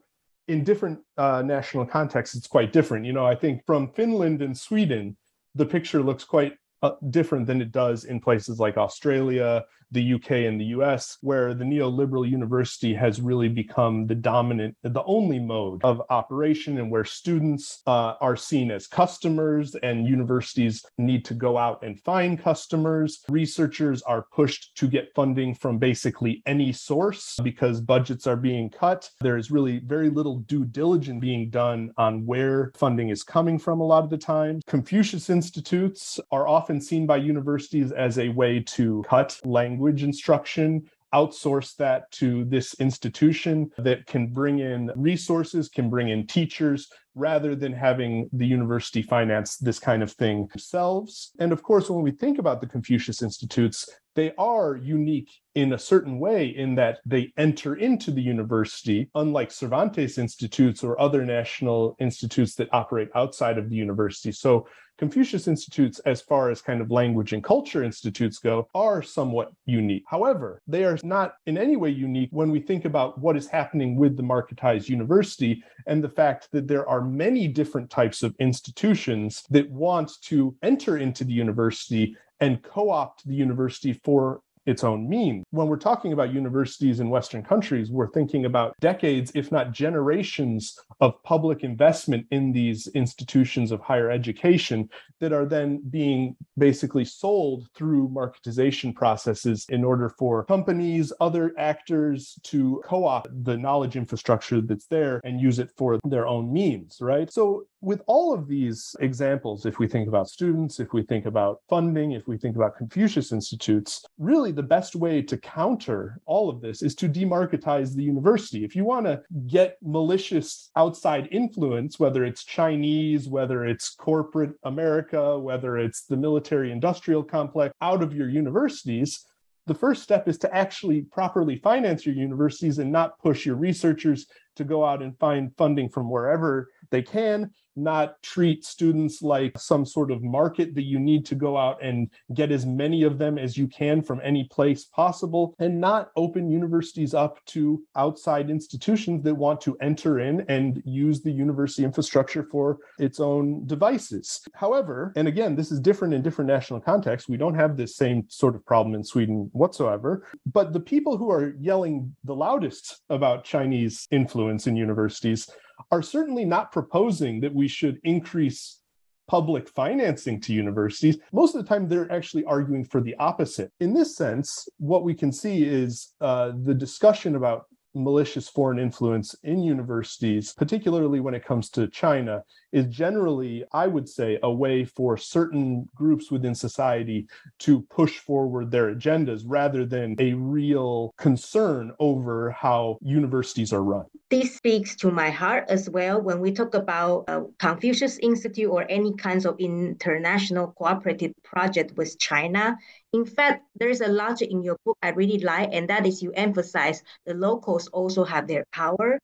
in 0.49 0.65
different 0.65 0.99
uh, 1.17 1.43
national 1.43 1.87
contexts, 1.87 2.37
it's 2.37 2.49
quite 2.49 2.73
different. 2.73 3.07
You 3.07 3.13
know, 3.13 3.27
I 3.27 3.35
think 3.35 3.65
from 3.65 3.93
Finland 3.93 4.43
and 4.43 4.57
Sweden, 4.57 5.17
the 5.55 5.67
picture 5.67 6.03
looks 6.03 6.25
quite 6.25 6.55
uh, 6.83 6.93
different 7.11 7.47
than 7.47 7.63
it 7.63 7.71
does 7.71 8.05
in 8.05 8.21
places 8.21 8.59
like 8.59 8.77
Australia, 8.77 9.65
the 9.93 10.15
UK 10.15 10.31
and 10.31 10.61
the 10.61 10.73
US, 10.77 11.19
where 11.21 11.55
the 11.55 11.65
neoliberal 11.65 12.29
university 12.29 12.95
has 12.95 13.21
really 13.21 13.49
become 13.49 14.07
the 14.07 14.15
dominant, 14.15 14.77
the 14.83 15.05
only 15.05 15.39
mode 15.39 15.85
of 15.85 16.03
operation, 16.11 16.79
and 16.79 16.91
where 16.91 17.05
students 17.05 17.83
uh, 17.87 18.15
are 18.21 18.37
seen 18.37 18.71
as 18.71 18.87
customers 18.87 19.77
and 19.83 20.07
universities 20.07 20.85
need 20.99 21.25
to 21.27 21.35
go 21.35 21.59
out 21.59 21.83
and 21.85 22.01
find 22.01 22.41
customers. 22.43 23.23
Researchers 23.29 24.03
are 24.03 24.27
pushed 24.33 24.75
to 24.77 24.89
get 24.89 25.13
funding 25.15 25.55
from 25.55 25.79
basically 25.79 26.43
any 26.47 26.73
source 26.73 27.39
because 27.43 27.81
budgets 27.81 28.27
are 28.27 28.37
being 28.37 28.71
cut. 28.71 29.09
There 29.21 29.37
is 29.37 29.51
really 29.51 29.81
very 29.81 30.09
little 30.09 30.39
due 30.39 30.65
diligence 30.65 31.21
being 31.21 31.51
done 31.51 31.93
on 31.99 32.25
where 32.25 32.73
funding 32.77 33.11
is 33.11 33.23
coming 33.23 33.59
from 33.59 33.81
a 33.81 33.85
lot 33.85 34.05
of 34.05 34.11
the 34.11 34.17
time. 34.17 34.61
Confucius 34.67 35.29
Institutes 35.29 36.19
are 36.31 36.49
often 36.49 36.81
seen 36.81 37.07
by 37.07 37.17
universities 37.17 37.93
as 37.93 38.19
a 38.19 38.31
way 38.31 38.61
to 38.61 39.05
cut 39.07 39.39
language 39.45 39.82
language 39.83 40.05
instruction 40.05 40.89
outsource 41.13 41.77
that 41.77 42.11
to 42.11 42.45
this 42.47 42.73
institution 42.81 43.71
that 43.77 44.07
can 44.07 44.29
bring 44.29 44.61
in 44.61 44.91
resources, 44.97 45.69
can 45.69 45.91
bring 45.91 46.09
in 46.09 46.27
teachers, 46.27 46.89
rather 47.15 47.55
than 47.55 47.71
having 47.71 48.31
the 48.33 48.47
university 48.47 49.03
finance 49.03 49.59
this 49.59 49.79
kind 49.79 50.03
of 50.03 50.11
thing 50.13 50.47
themselves. 50.53 51.33
And 51.39 51.53
of 51.53 51.63
course, 51.63 51.91
when 51.91 52.03
we 52.03 52.13
think 52.13 52.39
about 52.39 52.63
the 52.63 52.67
Confucius 52.67 53.21
Institutes, 53.21 53.87
they 54.15 54.33
are 54.37 54.77
unique 54.77 55.31
in 55.55 55.73
a 55.73 55.79
certain 55.79 56.19
way 56.19 56.47
in 56.47 56.75
that 56.77 56.99
they 57.07 57.33
enter 57.37 57.75
into 57.77 58.11
the 58.11 58.23
university, 58.23 59.11
unlike 59.15 59.51
Cervantes 59.51 60.19
Institutes 60.19 60.83
or 60.83 61.01
other 61.01 61.25
national 61.25 61.97
institutes 62.01 62.55
that 62.57 62.69
operate 62.73 63.09
outside 63.15 63.59
of 63.59 63.69
the 63.69 63.77
university. 63.77 64.33
So 64.33 64.67
Confucius 64.99 65.49
Institutes, 65.49 65.99
as 66.01 66.21
far 66.21 66.51
as 66.51 66.63
kind 66.63 66.81
of 66.81 66.91
language 66.91 67.33
and 67.33 67.43
culture 67.43 67.83
institutes 67.83 68.39
go, 68.39 68.69
are 68.75 69.03
somewhat 69.03 69.51
unique. 69.65 70.05
However, 70.07 70.61
they 70.69 70.85
are 70.85 70.99
not 71.03 71.35
in 71.47 71.59
any 71.59 71.77
way 71.77 71.91
unique 71.91 72.29
when 72.31 72.51
we 72.51 72.61
think 72.61 72.85
about 72.85 73.19
what 73.19 73.37
is 73.37 73.49
happening 73.49 73.97
with 73.97 74.17
the 74.17 74.23
marketized 74.23 74.89
university 74.89 75.63
and 75.87 76.05
the 76.05 76.09
fact 76.09 76.49
that 76.53 76.69
there 76.69 76.89
are 76.89 77.01
many 77.01 77.49
different 77.49 77.91
types 77.91 78.23
of 78.23 78.37
institutions 78.39 79.43
that 79.51 79.69
want 79.71 80.13
to 80.23 80.55
enter 80.63 80.99
into 80.99 81.25
the 81.25 81.33
university 81.33 82.17
and 82.43 82.63
co 82.63 82.91
opt 82.91 83.27
the 83.27 83.35
university 83.35 83.93
for 83.93 84.43
its 84.67 84.85
own 84.85 85.09
means. 85.09 85.45
When 85.51 85.67
we're 85.67 85.77
talking 85.77 86.13
about 86.13 86.33
universities 86.33 87.01
in 87.01 87.11
Western 87.11 87.43
countries, 87.43 87.91
we're 87.91 88.11
thinking 88.11 88.45
about 88.45 88.75
decades, 88.81 89.33
if 89.35 89.51
not 89.51 89.73
generations, 89.73 90.79
of 91.01 91.21
public 91.25 91.65
investment 91.65 92.27
in 92.31 92.53
these 92.53 92.87
institutions 92.89 93.73
of 93.73 93.81
higher 93.81 94.11
education 94.11 94.89
that 95.21 95.33
are 95.33 95.47
then 95.47 95.83
being 95.91 96.37
basically 96.57 97.05
sold 97.05 97.69
through 97.75 98.09
marketization 98.09 98.95
processes 98.95 99.67
in 99.69 99.83
order 99.83 100.09
for 100.09 100.45
companies, 100.45 101.13
other 101.21 101.53
actors 101.59 102.39
to 102.45 102.83
co 102.85 103.05
opt 103.05 103.29
the 103.45 103.57
knowledge 103.57 103.97
infrastructure 103.97 104.61
that's 104.61 104.87
there 104.87 105.21
and 105.25 105.41
use 105.41 105.59
it 105.59 105.71
for 105.77 105.99
their 106.05 106.27
own 106.27 106.53
means, 106.53 106.99
right? 107.01 107.33
So 107.33 107.67
with 107.83 108.01
all 108.07 108.33
of 108.33 108.47
these 108.47 108.95
examples, 109.01 109.67
if 109.67 109.81
we 109.81 109.89
think 109.89 110.07
about 110.07 110.29
students, 110.29 110.79
if 110.79 110.93
we 110.93 111.03
think 111.03 111.27
about 111.27 111.61
funding, 111.69 112.13
if 112.13 112.29
we 112.29 112.39
think 112.39 112.55
about 112.55 112.77
Confucius 112.77 113.33
Institutes, 113.33 114.05
really 114.19 114.53
the 114.53 114.63
best 114.63 114.95
way 114.95 115.21
to 115.21 115.37
counter 115.37 116.21
all 116.25 116.49
of 116.49 116.61
this 116.61 116.81
is 116.81 116.95
to 116.95 117.09
demarketize 117.09 117.95
the 117.95 118.05
university. 118.05 118.65
If 118.65 118.77
you 118.77 118.85
want 118.85 119.07
to 119.07 119.21
get 119.49 119.79
malicious 119.83 120.71
outside 120.77 121.29
influence, 121.33 121.99
whether 121.99 122.25
it's 122.25 122.45
Chinese, 122.45 123.29
whether 123.29 123.67
it's 123.67 123.97
corporate 123.97 124.53
America, 124.63 125.37
whether 125.37 125.77
it's 125.77 126.05
the 126.05 126.17
military 126.17 126.71
industrial 126.71 127.25
complex, 127.25 127.75
out 127.83 128.01
of 128.01 128.15
your 128.15 128.29
universities, 128.29 129.27
the 129.67 129.75
first 129.75 130.03
step 130.03 130.29
is 130.29 130.39
to 130.39 130.55
actually 130.55 131.03
properly 131.03 131.57
finance 131.57 132.07
your 132.07 132.15
universities 132.15 132.79
and 132.79 132.91
not 132.91 133.19
push 133.19 133.45
your 133.45 133.57
researchers 133.57 134.27
to 134.57 134.65
go 134.65 134.85
out 134.85 135.03
and 135.03 135.19
find 135.19 135.51
funding 135.57 135.89
from 135.89 136.11
wherever 136.11 136.69
they 136.91 137.03
can 137.03 137.51
not 137.77 138.23
treat 138.23 138.65
students 138.65 139.23
like 139.23 139.59
some 139.59 139.85
sort 139.85 140.11
of 140.11 140.23
market 140.23 140.75
that 140.75 140.85
you 140.85 140.99
need 140.99 141.25
to 141.27 141.35
go 141.35 141.57
out 141.57 141.83
and 141.83 142.11
get 142.35 142.53
as 142.53 142.67
many 142.67 143.03
of 143.03 143.19
them 143.19 143.39
as 143.39 143.57
you 143.57 143.67
can 143.67 144.03
from 144.03 144.21
any 144.23 144.45
place 144.45 144.85
possible, 144.85 145.55
and 145.59 145.81
not 145.81 146.11
open 146.17 146.51
universities 146.51 147.15
up 147.15 147.39
to 147.47 147.83
outside 147.97 148.51
institutions 148.51 149.23
that 149.23 149.35
want 149.35 149.61
to 149.61 149.77
enter 149.81 150.21
in 150.21 150.45
and 150.49 150.83
use 150.85 151.23
the 151.23 151.31
university 151.31 151.85
infrastructure 151.85 152.43
for 152.43 152.79
its 152.99 153.21
own 153.21 153.67
devices. 153.67 154.47
However, 154.55 155.13
and 155.17 155.29
again, 155.29 155.55
this 155.57 155.73
is 155.73 155.81
different 155.81 156.15
in 156.15 156.23
different 156.23 156.49
national 156.49 156.81
contexts. 156.81 157.29
We 157.29 157.37
don't 157.37 157.55
have 157.55 157.77
this 157.77 157.97
same 157.97 158.25
sort 158.29 158.55
of 158.55 158.65
problem 158.65 158.95
in 158.95 159.05
Sweden 159.05 159.51
whatsoever. 159.53 160.27
But 160.53 160.73
the 160.73 160.81
people 160.81 161.17
who 161.17 161.31
are 161.31 161.55
yelling 161.61 162.15
the 162.25 162.35
loudest 162.35 163.03
about 163.11 163.45
Chinese 163.45 164.07
influence 164.11 164.67
in 164.67 164.77
universities 164.77 165.49
are 165.93 166.03
certainly 166.03 166.45
not 166.45 166.73
proposing 166.73 167.39
that 167.41 167.55
we 167.55 167.69
should 167.69 168.01
increase 168.03 168.81
public 169.29 169.69
financing 169.69 170.41
to 170.41 170.53
universities. 170.53 171.19
Most 171.33 171.55
of 171.55 171.63
the 171.63 171.69
time, 171.69 171.87
they're 171.87 172.11
actually 172.11 172.45
arguing 172.45 172.85
for 172.85 173.01
the 173.01 173.15
opposite. 173.17 173.71
In 173.79 173.93
this 173.93 174.17
sense, 174.17 174.69
what 174.79 175.05
we 175.05 175.15
can 175.15 175.31
see 175.31 175.63
is 175.65 176.15
uh, 176.21 176.53
the 176.65 176.75
discussion 176.75 177.37
about 177.37 177.67
malicious 177.95 178.49
foreign 178.49 178.79
influence 178.79 179.35
in 179.45 179.63
universities, 179.63 180.55
particularly 180.55 181.21
when 181.21 181.35
it 181.35 181.45
comes 181.45 181.69
to 181.71 181.87
China, 181.89 182.43
is 182.73 182.87
generally, 182.87 183.65
I 183.73 183.87
would 183.87 184.09
say, 184.09 184.39
a 184.43 184.51
way 184.51 184.85
for 184.85 185.17
certain 185.17 185.89
groups 185.95 186.31
within 186.31 186.55
society 186.55 187.29
to 187.61 187.83
push 187.83 188.19
forward 188.19 188.71
their 188.71 188.95
agendas 188.95 189.43
rather 189.47 189.85
than 189.85 190.17
a 190.19 190.33
real 190.35 191.15
concern 191.19 191.93
over 191.99 192.51
how 192.51 192.99
universities 193.03 193.73
are 193.73 193.83
run. 193.83 194.07
This 194.31 194.57
speaks 194.57 194.97
to 194.97 195.11
my 195.11 195.31
heart 195.31 195.65
as 195.69 195.91
well 195.91 196.21
when 196.21 196.41
we 196.41 196.53
talk 196.53 196.75
about 196.75 197.25
uh, 197.29 197.43
Confucius 197.59 198.19
Institute 198.19 198.71
or 198.71 198.87
any 198.89 199.15
kinds 199.15 199.45
of 199.45 199.57
international 199.59 200.69
cooperative 200.79 201.33
project 201.45 201.97
with 201.97 202.19
China. 202.19 202.77
In 203.13 203.27
fact, 203.27 203.65
there's 203.79 204.01
a 204.01 204.09
logic 204.09 204.51
in 204.51 204.63
your 204.63 204.79
book 204.85 204.97
I 205.03 205.11
really 205.11 205.41
like, 205.41 205.69
and 205.73 205.89
that 205.91 206.07
is 206.07 206.23
you 206.23 206.33
emphasize 206.33 207.03
the 207.27 207.35
locals 207.35 207.89
also 207.89 208.25
have 208.25 208.49
their 208.49 208.65
power 208.73 209.21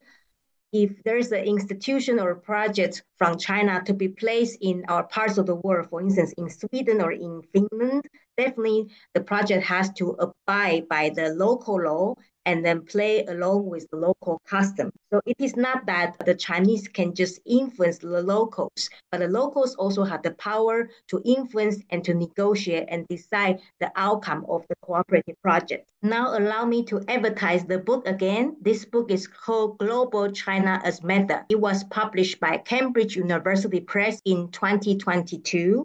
if 0.72 1.02
there's 1.04 1.33
an 1.33 1.44
institution 1.44 2.20
or 2.20 2.35
project 2.35 3.02
from 3.16 3.38
China 3.38 3.83
to 3.87 3.94
be 3.94 4.09
placed 4.09 4.59
in 4.61 4.85
our 4.88 5.04
parts 5.04 5.38
of 5.38 5.46
the 5.46 5.54
world, 5.54 5.88
for 5.88 6.00
instance, 6.00 6.33
in 6.37 6.50
Sweden 6.50 7.00
or 7.00 7.12
in 7.12 7.42
Finland, 7.52 8.04
definitely 8.37 8.88
the 9.14 9.20
project 9.20 9.64
has 9.64 9.90
to 9.94 10.16
abide 10.18 10.88
by 10.88 11.11
the 11.14 11.31
local 11.31 11.81
law 11.83 12.14
and 12.48 12.64
then 12.64 12.80
play 12.80 13.26
along 13.26 13.66
with 13.66 13.87
the 13.90 13.96
local 13.98 14.40
custom. 14.46 14.90
So 15.12 15.20
it 15.26 15.37
is 15.38 15.54
not 15.54 15.84
that 15.84 16.16
the 16.24 16.34
Chinese 16.34 16.88
can 16.88 17.14
just 17.14 17.40
influence 17.44 17.98
the 17.98 18.22
locals, 18.22 18.88
but 19.12 19.20
the 19.20 19.28
locals 19.28 19.74
also 19.74 20.02
have 20.02 20.22
the 20.22 20.30
power 20.30 20.88
to 21.08 21.20
influence 21.26 21.76
and 21.90 22.02
to 22.04 22.14
negotiate 22.14 22.87
and 22.88 23.06
decide 23.08 23.61
the 23.80 23.92
outcome 23.96 24.46
of 24.48 24.64
the 24.70 24.76
cooperative 24.80 25.37
project. 25.42 25.90
Now 26.02 26.38
allow 26.38 26.64
me 26.64 26.84
to 26.84 27.04
advertise 27.06 27.66
the 27.66 27.78
book 27.78 28.08
again. 28.08 28.56
This 28.62 28.87
book 28.87 29.11
is 29.11 29.26
called 29.26 29.76
Global 29.76 30.30
China 30.32 30.80
as 30.84 31.02
Method. 31.02 31.44
It 31.50 31.61
was 31.61 31.84
published 31.84 32.40
by 32.40 32.56
Cambridge 32.56 33.14
University 33.14 33.80
Press 33.80 34.22
in 34.24 34.48
2022. 34.52 35.84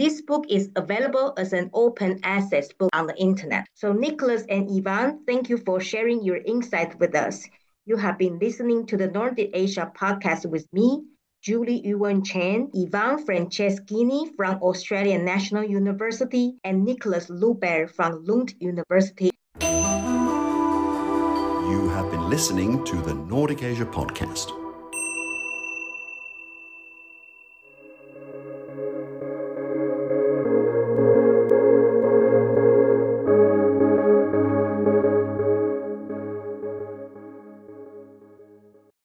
This 0.00 0.22
book 0.22 0.46
is 0.48 0.70
available 0.76 1.34
as 1.36 1.52
an 1.52 1.68
open 1.74 2.20
access 2.22 2.72
book 2.72 2.88
on 2.94 3.06
the 3.06 3.14
internet. 3.18 3.66
So 3.74 3.92
Nicholas 3.92 4.46
and 4.48 4.66
Ivan, 4.74 5.24
thank 5.26 5.50
you 5.50 5.58
for 5.58 5.78
sharing 5.78 6.24
your 6.24 6.38
insights 6.38 6.96
with 6.98 7.14
us. 7.14 7.46
You 7.84 7.98
have 7.98 8.16
been 8.16 8.38
listening 8.38 8.86
to 8.86 8.96
the 8.96 9.08
Nordic 9.08 9.50
Asia 9.52 9.92
podcast 9.94 10.50
with 10.50 10.66
me, 10.72 11.02
Julie 11.42 11.86
Yu-Wen 11.86 12.24
Chen, 12.24 12.70
Ivan 12.74 13.26
Franceschini 13.26 14.34
from 14.36 14.62
Australian 14.62 15.26
National 15.26 15.64
University, 15.64 16.54
and 16.64 16.82
Nicholas 16.82 17.28
Loubere 17.28 17.90
from 17.90 18.24
Lund 18.24 18.54
University. 18.58 19.30
You 19.60 19.68
have 21.90 22.10
been 22.10 22.30
listening 22.30 22.82
to 22.86 22.96
the 23.02 23.12
Nordic 23.12 23.62
Asia 23.62 23.84
podcast. 23.84 24.59